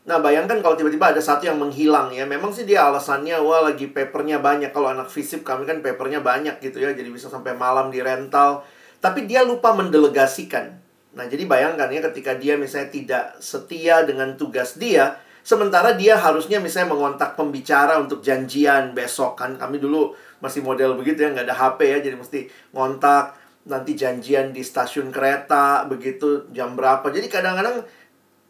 [0.10, 2.26] Nah bayangkan kalau tiba-tiba ada satu yang menghilang ya.
[2.26, 4.74] Memang sih dia alasannya wah lagi papernya banyak.
[4.74, 6.98] Kalau anak fisip kami kan papernya banyak gitu ya.
[6.98, 8.66] Jadi bisa sampai malam di rental.
[8.98, 10.82] Tapi dia lupa mendelegasikan.
[11.14, 15.22] Nah jadi bayangkan ya ketika dia misalnya tidak setia dengan tugas dia.
[15.46, 19.54] Sementara dia harusnya misalnya mengontak pembicara untuk janjian besok kan.
[19.62, 21.30] Kami dulu masih model begitu ya.
[21.38, 21.98] nggak ada HP ya.
[22.02, 22.40] Jadi mesti
[22.74, 27.04] ngontak nanti janjian di stasiun kereta begitu jam berapa.
[27.12, 27.84] Jadi kadang-kadang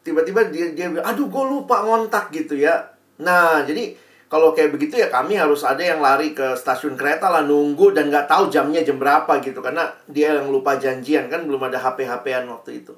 [0.06, 2.94] tiba-tiba dia dia aduh gue lupa ngontak gitu ya.
[3.20, 3.98] Nah jadi
[4.30, 8.14] kalau kayak begitu ya kami harus ada yang lari ke stasiun kereta lah nunggu dan
[8.14, 9.60] nggak tahu jamnya jam berapa gitu.
[9.60, 12.94] Karena dia yang lupa janjian kan belum ada HP-HPan waktu itu.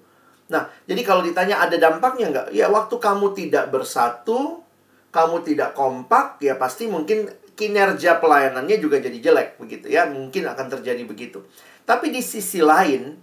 [0.51, 2.47] Nah jadi kalau ditanya ada dampaknya nggak?
[2.51, 4.61] Ya waktu kamu tidak bersatu
[5.09, 7.26] kamu tidak kompak ya pasti mungkin
[7.57, 10.05] kinerja pelayanannya juga jadi jelek begitu ya.
[10.05, 11.41] Mungkin akan terjadi begitu
[11.89, 13.17] tapi di sisi lain,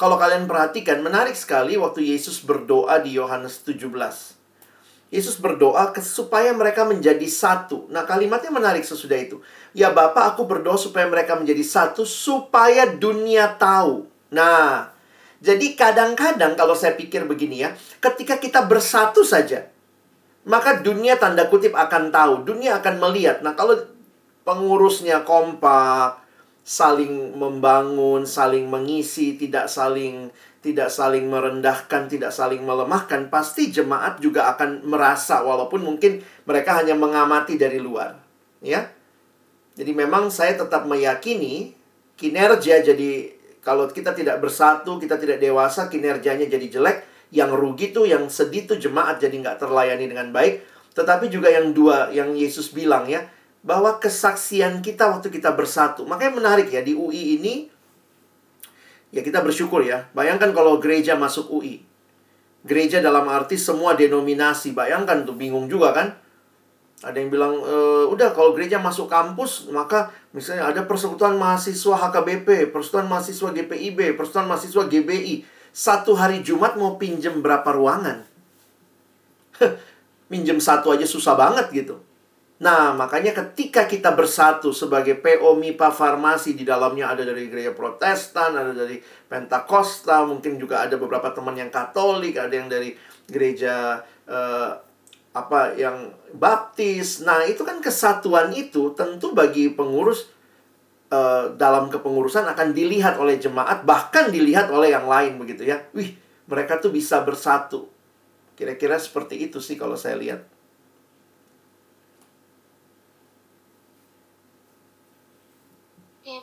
[0.00, 3.92] kalau kalian perhatikan, menarik sekali waktu Yesus berdoa di Yohanes 17.
[5.12, 7.84] Yesus berdoa supaya mereka menjadi satu.
[7.92, 9.44] Nah, kalimatnya menarik sesudah itu.
[9.76, 14.08] Ya Bapak, aku berdoa supaya mereka menjadi satu supaya dunia tahu.
[14.32, 14.88] Nah,
[15.44, 19.68] jadi kadang-kadang kalau saya pikir begini ya, ketika kita bersatu saja,
[20.48, 23.44] maka dunia tanda kutip akan tahu, dunia akan melihat.
[23.44, 23.76] Nah, kalau
[24.48, 26.21] pengurusnya kompak,
[26.62, 30.30] saling membangun, saling mengisi, tidak saling
[30.62, 36.94] tidak saling merendahkan, tidak saling melemahkan, pasti jemaat juga akan merasa walaupun mungkin mereka hanya
[36.94, 38.14] mengamati dari luar,
[38.62, 38.86] ya.
[39.74, 41.74] Jadi memang saya tetap meyakini
[42.14, 46.98] kinerja jadi kalau kita tidak bersatu, kita tidak dewasa, kinerjanya jadi jelek.
[47.32, 50.60] Yang rugi tuh, yang sedih tuh jemaat jadi nggak terlayani dengan baik.
[50.92, 53.24] Tetapi juga yang dua, yang Yesus bilang ya,
[53.62, 56.02] bahwa kesaksian kita waktu kita bersatu.
[56.02, 57.70] Makanya menarik ya di UI ini
[59.14, 60.10] ya kita bersyukur ya.
[60.12, 61.86] Bayangkan kalau gereja masuk UI.
[62.66, 64.74] Gereja dalam arti semua denominasi.
[64.74, 66.14] Bayangkan tuh bingung juga kan?
[67.02, 67.76] Ada yang bilang, e,
[68.14, 74.46] udah kalau gereja masuk kampus, maka misalnya ada persekutuan mahasiswa HKBP, persekutuan mahasiswa GPIB, persekutuan
[74.46, 75.42] mahasiswa GBI.
[75.74, 78.22] Satu hari Jumat mau pinjem berapa ruangan?
[80.30, 81.98] Minjem satu aja susah banget gitu.
[82.62, 88.54] Nah, makanya ketika kita bersatu sebagai PO MIPA Farmasi di dalamnya ada dari gereja Protestan,
[88.54, 92.94] ada dari Pentakosta, mungkin juga ada beberapa teman yang Katolik, ada yang dari
[93.26, 93.98] gereja
[94.30, 94.70] uh,
[95.34, 97.26] apa yang Baptis.
[97.26, 100.30] Nah, itu kan kesatuan itu tentu bagi pengurus
[101.10, 105.82] uh, dalam kepengurusan akan dilihat oleh jemaat, bahkan dilihat oleh yang lain begitu ya.
[105.98, 106.14] Wih,
[106.46, 107.90] mereka tuh bisa bersatu.
[108.54, 110.51] Kira-kira seperti itu sih kalau saya lihat.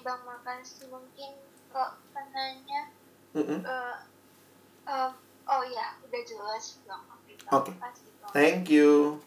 [0.10, 1.32] Oke bang makasih mungkin
[1.70, 2.90] kok penanya
[3.38, 3.62] mm -hmm.
[3.62, 3.98] uh,
[4.90, 5.14] uh,
[5.46, 7.04] oh ya udah jelas bang
[7.54, 7.70] Oke.
[7.70, 7.74] Okay.
[8.34, 9.22] Thank you.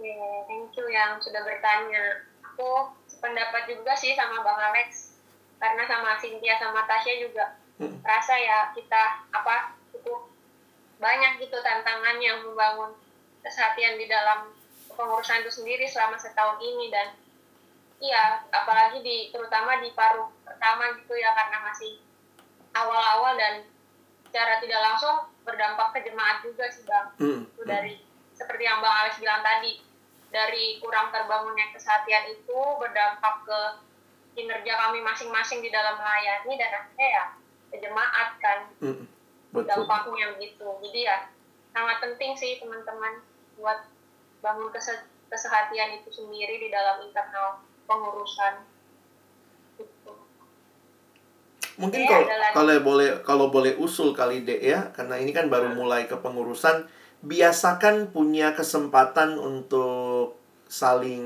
[0.00, 2.24] Yeah, thank you yang sudah bertanya.
[2.44, 5.16] Aku pendapat juga sih sama Bang Alex
[5.60, 8.00] karena sama Cynthia sama Tasya juga hmm.
[8.04, 10.28] rasa ya kita apa cukup
[11.00, 12.96] banyak gitu tantangan yang membangun
[13.44, 14.52] kesehatan di dalam
[14.92, 17.16] pengurusan itu sendiri selama setahun ini dan
[18.00, 22.00] iya apalagi di terutama di paruh pertama gitu ya karena masih
[22.72, 23.68] awal-awal dan
[24.26, 27.40] secara tidak langsung berdampak ke jemaat juga sih bang hmm.
[27.44, 27.94] itu dari
[28.32, 29.84] seperti yang bang Alex bilang tadi
[30.30, 33.60] dari kurang terbangunnya kesatian itu berdampak ke
[34.38, 37.24] kinerja kami masing-masing di dalam melayani dan akhirnya ya
[37.70, 39.04] ke jemaat kan hmm.
[39.66, 41.16] dampaknya begitu jadi ya
[41.74, 43.22] sangat penting sih teman-teman
[43.58, 43.86] buat
[44.40, 44.70] bangun
[45.28, 47.60] kesehatian itu sendiri di dalam internal
[47.90, 48.54] pengurusan.
[51.80, 56.06] Mungkin kalau kalau boleh kalau boleh usul kali dek ya, karena ini kan baru mulai
[56.06, 56.86] kepengurusan,
[57.24, 60.38] biasakan punya kesempatan untuk
[60.70, 61.24] saling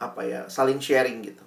[0.00, 1.44] apa ya, saling sharing gitu.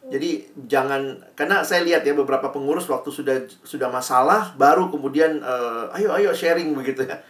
[0.00, 3.36] Jadi jangan karena saya lihat ya beberapa pengurus waktu sudah
[3.68, 7.20] sudah masalah baru kemudian uh, ayo ayo sharing begitu ya.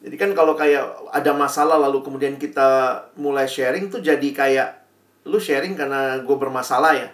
[0.00, 4.83] Jadi kan kalau kayak ada masalah lalu kemudian kita mulai sharing tuh jadi kayak
[5.24, 7.08] lu sharing karena gue bermasalah ya.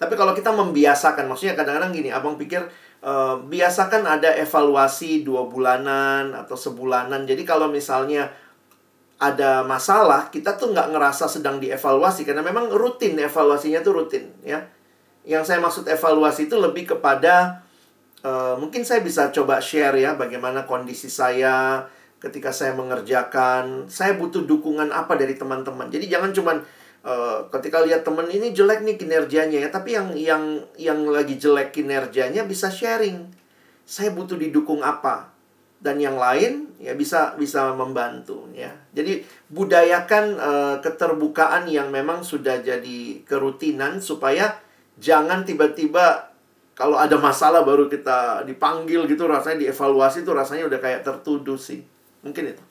[0.00, 2.64] Tapi kalau kita membiasakan, maksudnya kadang-kadang gini, abang pikir
[3.04, 7.28] uh, biasakan ada evaluasi dua bulanan atau sebulanan.
[7.28, 8.32] Jadi kalau misalnya
[9.20, 14.64] ada masalah, kita tuh nggak ngerasa sedang dievaluasi karena memang rutin evaluasinya tuh rutin ya.
[15.28, 17.60] Yang saya maksud evaluasi itu lebih kepada
[18.24, 21.84] uh, mungkin saya bisa coba share ya bagaimana kondisi saya
[22.16, 23.84] ketika saya mengerjakan.
[23.92, 25.92] Saya butuh dukungan apa dari teman-teman.
[25.92, 26.56] Jadi jangan cuman
[27.04, 30.44] uh, ketika lihat teman ini jelek nih kinerjanya ya, tapi yang yang
[30.80, 33.30] yang lagi jelek kinerjanya bisa sharing.
[33.84, 35.30] Saya butuh didukung apa?
[35.80, 38.68] dan yang lain ya bisa bisa membantu ya.
[38.92, 44.60] Jadi budayakan uh, keterbukaan yang memang sudah jadi kerutinan supaya
[45.00, 46.36] jangan tiba-tiba
[46.76, 51.80] kalau ada masalah baru kita dipanggil gitu rasanya dievaluasi tuh rasanya udah kayak tertuduh sih.
[52.20, 52.62] Mungkin itu.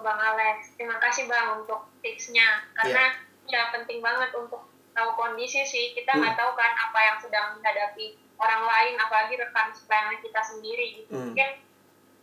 [0.00, 3.14] Bang Alex, terima kasih Bang untuk tipsnya karena
[3.48, 3.68] yeah.
[3.68, 5.92] ya penting banget untuk tahu kondisi sih.
[5.96, 6.40] Kita nggak hmm.
[6.40, 11.24] tahu kan apa yang sedang menghadapi orang lain apalagi rekan pelayanan kita sendiri gitu hmm.
[11.30, 11.50] mungkin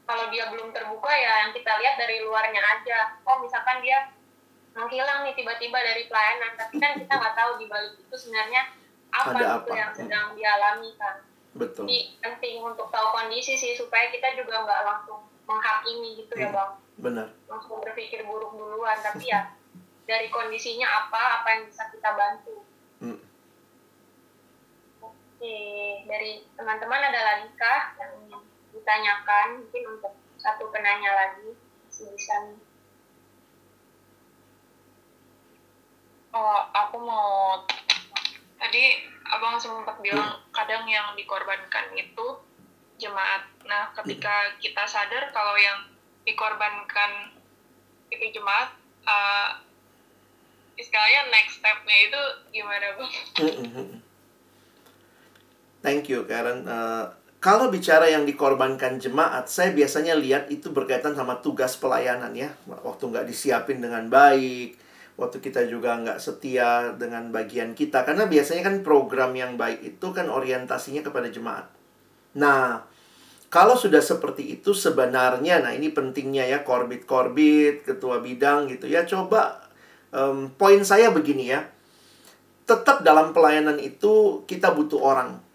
[0.08, 4.10] kalau dia belum terbuka ya yang kita lihat dari luarnya aja oh misalkan dia
[4.74, 8.62] menghilang nih tiba-tiba dari pelayanan tapi kan kita nggak tahu di balik itu sebenarnya
[9.14, 11.16] apa, Ada gitu yang sedang dialami kan
[11.58, 16.50] betul jadi penting untuk tahu kondisi sih supaya kita juga nggak langsung menghakimi gitu ya,
[16.50, 16.54] hmm.
[16.54, 19.54] ya bang benar langsung berpikir buruk duluan tapi ya
[20.08, 22.56] dari kondisinya apa apa yang bisa kita bantu
[23.02, 23.28] hmm
[25.38, 28.42] Oke, dari teman-teman ada lagi kah yang
[28.74, 29.62] ditanyakan?
[29.62, 31.54] Mungkin untuk satu penanya lagi,
[31.94, 32.58] bisa nih.
[36.34, 37.62] Oh, aku mau
[38.58, 42.42] tadi abang sempat bilang kadang yang dikorbankan itu
[42.98, 43.46] jemaat.
[43.70, 45.86] Nah, ketika kita sadar kalau yang
[46.28, 47.32] dikorbankan
[48.12, 48.76] itu jemaat,
[49.08, 49.56] uh,
[50.76, 52.22] istilahnya next stepnya itu
[52.52, 53.12] gimana bang?
[55.84, 56.68] Thank you, Karen.
[56.68, 57.08] Uh,
[57.38, 62.52] kalau bicara yang dikorbankan jemaat, saya biasanya lihat itu berkaitan sama tugas pelayanan ya.
[62.68, 64.76] Waktu nggak disiapin dengan baik,
[65.16, 68.04] waktu kita juga nggak setia dengan bagian kita.
[68.04, 71.72] Karena biasanya kan program yang baik itu kan orientasinya kepada jemaat.
[72.36, 72.84] Nah,
[73.48, 79.08] kalau sudah seperti itu sebenarnya, nah ini pentingnya ya korbit-korbit, ketua bidang gitu ya.
[79.08, 79.64] Coba
[80.12, 81.64] um, poin saya begini ya.
[82.68, 85.48] Tetap dalam pelayanan itu kita butuh orang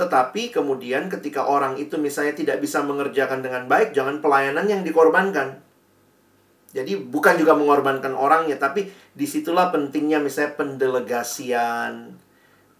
[0.00, 5.60] tetapi kemudian ketika orang itu misalnya tidak bisa mengerjakan dengan baik, jangan pelayanan yang dikorbankan.
[6.72, 12.16] Jadi bukan juga mengorbankan orangnya, tapi di situlah pentingnya misalnya pendelegasian.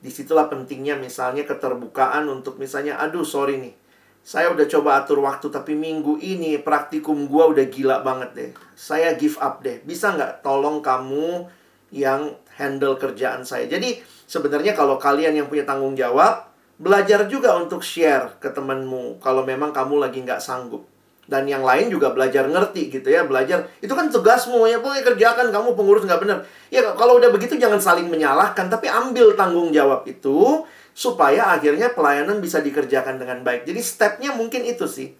[0.01, 3.77] Di situlah pentingnya misalnya keterbukaan untuk misalnya, aduh sorry nih,
[4.21, 8.51] saya udah coba atur waktu, tapi minggu ini praktikum gue udah gila banget deh.
[8.77, 9.81] Saya give up deh.
[9.83, 11.49] Bisa nggak tolong kamu
[11.91, 13.67] yang handle kerjaan saya?
[13.67, 13.99] Jadi
[14.29, 16.51] sebenarnya kalau kalian yang punya tanggung jawab,
[16.81, 20.89] Belajar juga untuk share ke temanmu kalau memang kamu lagi nggak sanggup.
[21.29, 23.69] Dan yang lain juga belajar ngerti gitu ya, belajar.
[23.85, 26.39] Itu kan tugasmu ya, pokoknya kerjakan kamu pengurus nggak benar.
[26.73, 30.65] Ya kalau udah begitu jangan saling menyalahkan, tapi ambil tanggung jawab itu
[31.01, 33.65] supaya akhirnya pelayanan bisa dikerjakan dengan baik.
[33.65, 35.17] Jadi stepnya mungkin itu sih.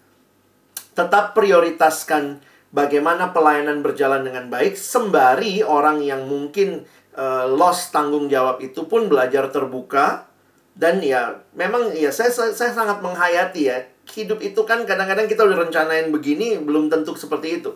[0.93, 2.37] Tetap prioritaskan
[2.69, 6.85] bagaimana pelayanan berjalan dengan baik sembari orang yang mungkin
[7.17, 10.29] uh, lost tanggung jawab itu pun belajar terbuka
[10.77, 13.81] dan ya memang ya saya, saya sangat menghayati ya
[14.13, 17.75] hidup itu kan kadang-kadang kita udah rencanain begini belum tentu seperti itu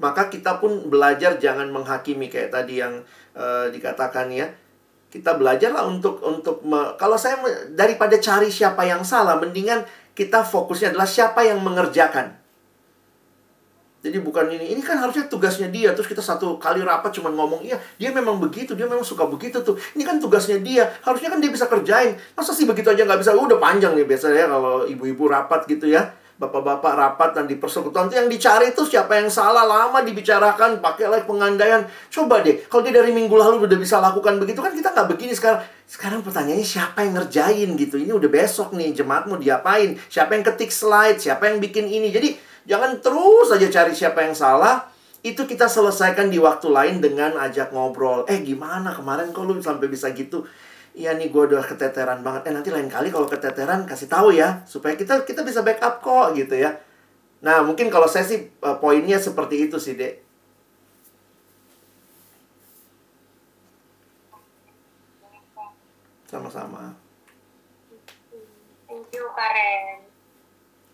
[0.00, 3.04] maka kita pun belajar jangan menghakimi kayak tadi yang
[3.36, 4.52] uh, dikatakan ya
[5.10, 7.42] kita belajarlah untuk untuk me, kalau saya
[7.74, 9.82] daripada cari siapa yang salah mendingan
[10.14, 12.40] kita fokusnya adalah siapa yang mengerjakan
[14.00, 15.92] jadi bukan ini, ini kan harusnya tugasnya dia.
[15.92, 19.60] Terus kita satu kali rapat cuma ngomong, iya dia memang begitu, dia memang suka begitu
[19.60, 19.76] tuh.
[19.92, 22.16] Ini kan tugasnya dia, harusnya kan dia bisa kerjain.
[22.32, 23.36] Masa sih begitu aja nggak bisa?
[23.36, 26.16] Udah panjang nih biasanya kalau ibu-ibu rapat gitu ya.
[26.40, 29.68] Bapak-bapak rapat dan di persekutuan itu yang dicari itu siapa yang salah?
[29.68, 31.84] Lama dibicarakan pakai like pengandaian.
[32.08, 35.36] Coba deh kalau dia dari minggu lalu udah bisa lakukan begitu kan kita nggak begini
[35.36, 35.60] sekarang.
[35.84, 38.00] Sekarang pertanyaannya siapa yang ngerjain gitu?
[38.00, 40.00] Ini udah besok nih jemaat mau diapain?
[40.08, 41.20] Siapa yang ketik slide?
[41.20, 42.08] Siapa yang bikin ini?
[42.08, 44.86] Jadi Jangan terus saja cari siapa yang salah.
[45.20, 48.24] Itu kita selesaikan di waktu lain dengan ajak ngobrol.
[48.24, 50.48] Eh gimana kemarin kok lu sampai bisa gitu?
[51.00, 52.52] Iya nih gue udah keteteran banget.
[52.52, 54.60] Eh nanti lain kali kalau keteteran kasih tahu ya.
[54.68, 56.76] Supaya kita kita bisa backup kok gitu ya.
[57.40, 60.20] Nah, mungkin kalau saya sih uh, poinnya seperti itu sih, Dek.
[66.28, 66.92] Sama-sama.
[68.84, 70.04] Thank you Karen.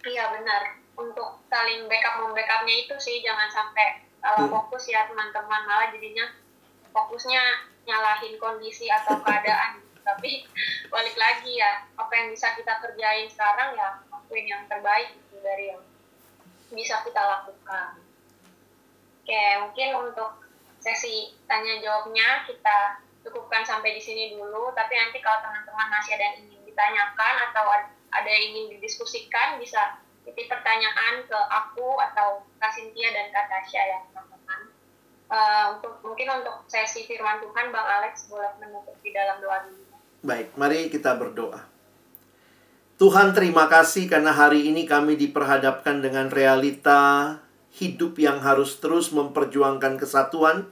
[0.07, 0.63] Iya benar.
[0.95, 4.55] Untuk saling backup membackupnya itu sih jangan sampai salah Hmm.
[4.55, 6.31] fokus ya teman-teman malah jadinya
[6.95, 7.43] fokusnya
[7.85, 9.86] nyalahin kondisi atau keadaan.
[10.07, 10.47] Tapi
[10.87, 15.75] balik lagi ya apa yang bisa kita kerjain sekarang ya lakuin yang terbaik gitu dari
[15.75, 15.83] yang
[16.71, 17.99] bisa kita lakukan.
[19.27, 20.47] Oke mungkin untuk
[20.79, 24.71] sesi tanya jawabnya kita cukupkan sampai di sini dulu.
[24.71, 29.59] Tapi nanti kalau teman-teman masih ada yang ingin ditanyakan atau ad- ada yang ingin didiskusikan,
[29.59, 34.61] bisa titip pertanyaan ke aku atau Kak Cynthia dan Kak Tasya ya teman-teman.
[35.27, 39.86] Eh, untuk mungkin untuk sesi firman Tuhan, Bang Alex boleh menutup di dalam doa dulu.
[40.25, 41.61] Baik, mari kita berdoa.
[42.97, 47.37] Tuhan terima kasih karena hari ini kami diperhadapkan dengan realita
[47.77, 50.65] hidup yang harus terus memperjuangkan kesatuan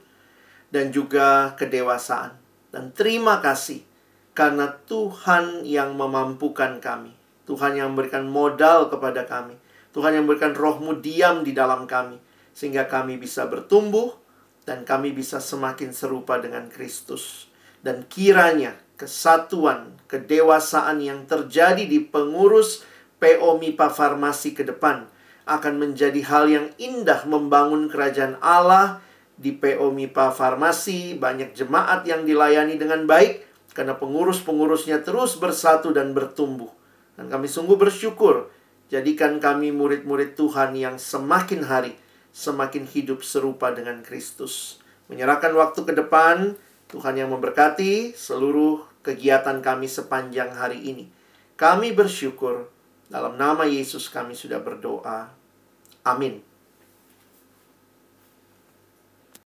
[0.73, 2.33] dan juga kedewasaan.
[2.73, 3.85] Dan terima kasih
[4.33, 7.13] karena Tuhan yang memampukan kami.
[7.45, 9.53] Tuhan yang memberikan modal kepada kami.
[9.93, 12.17] Tuhan yang memberikan rohmu diam di dalam kami.
[12.57, 14.17] Sehingga kami bisa bertumbuh
[14.65, 17.47] dan kami bisa semakin serupa dengan Kristus.
[17.85, 22.83] Dan kiranya kesatuan, kedewasaan yang terjadi di pengurus
[23.19, 25.07] PO MIPA Farmasi ke depan
[25.45, 28.99] akan menjadi hal yang indah membangun kerajaan Allah
[29.37, 36.15] di PO MIPA Farmasi, banyak jemaat yang dilayani dengan baik karena pengurus-pengurusnya terus bersatu dan
[36.15, 36.71] bertumbuh.
[37.19, 38.49] Dan kami sungguh bersyukur
[38.89, 41.93] jadikan kami murid-murid Tuhan yang semakin hari
[42.35, 44.83] semakin hidup serupa dengan Kristus.
[45.07, 46.59] Menyerahkan waktu ke depan,
[46.95, 51.11] Tuhan yang memberkati seluruh kegiatan kami sepanjang hari ini.
[51.59, 52.71] Kami bersyukur
[53.11, 55.27] dalam nama Yesus kami sudah berdoa.
[56.07, 56.39] Amin.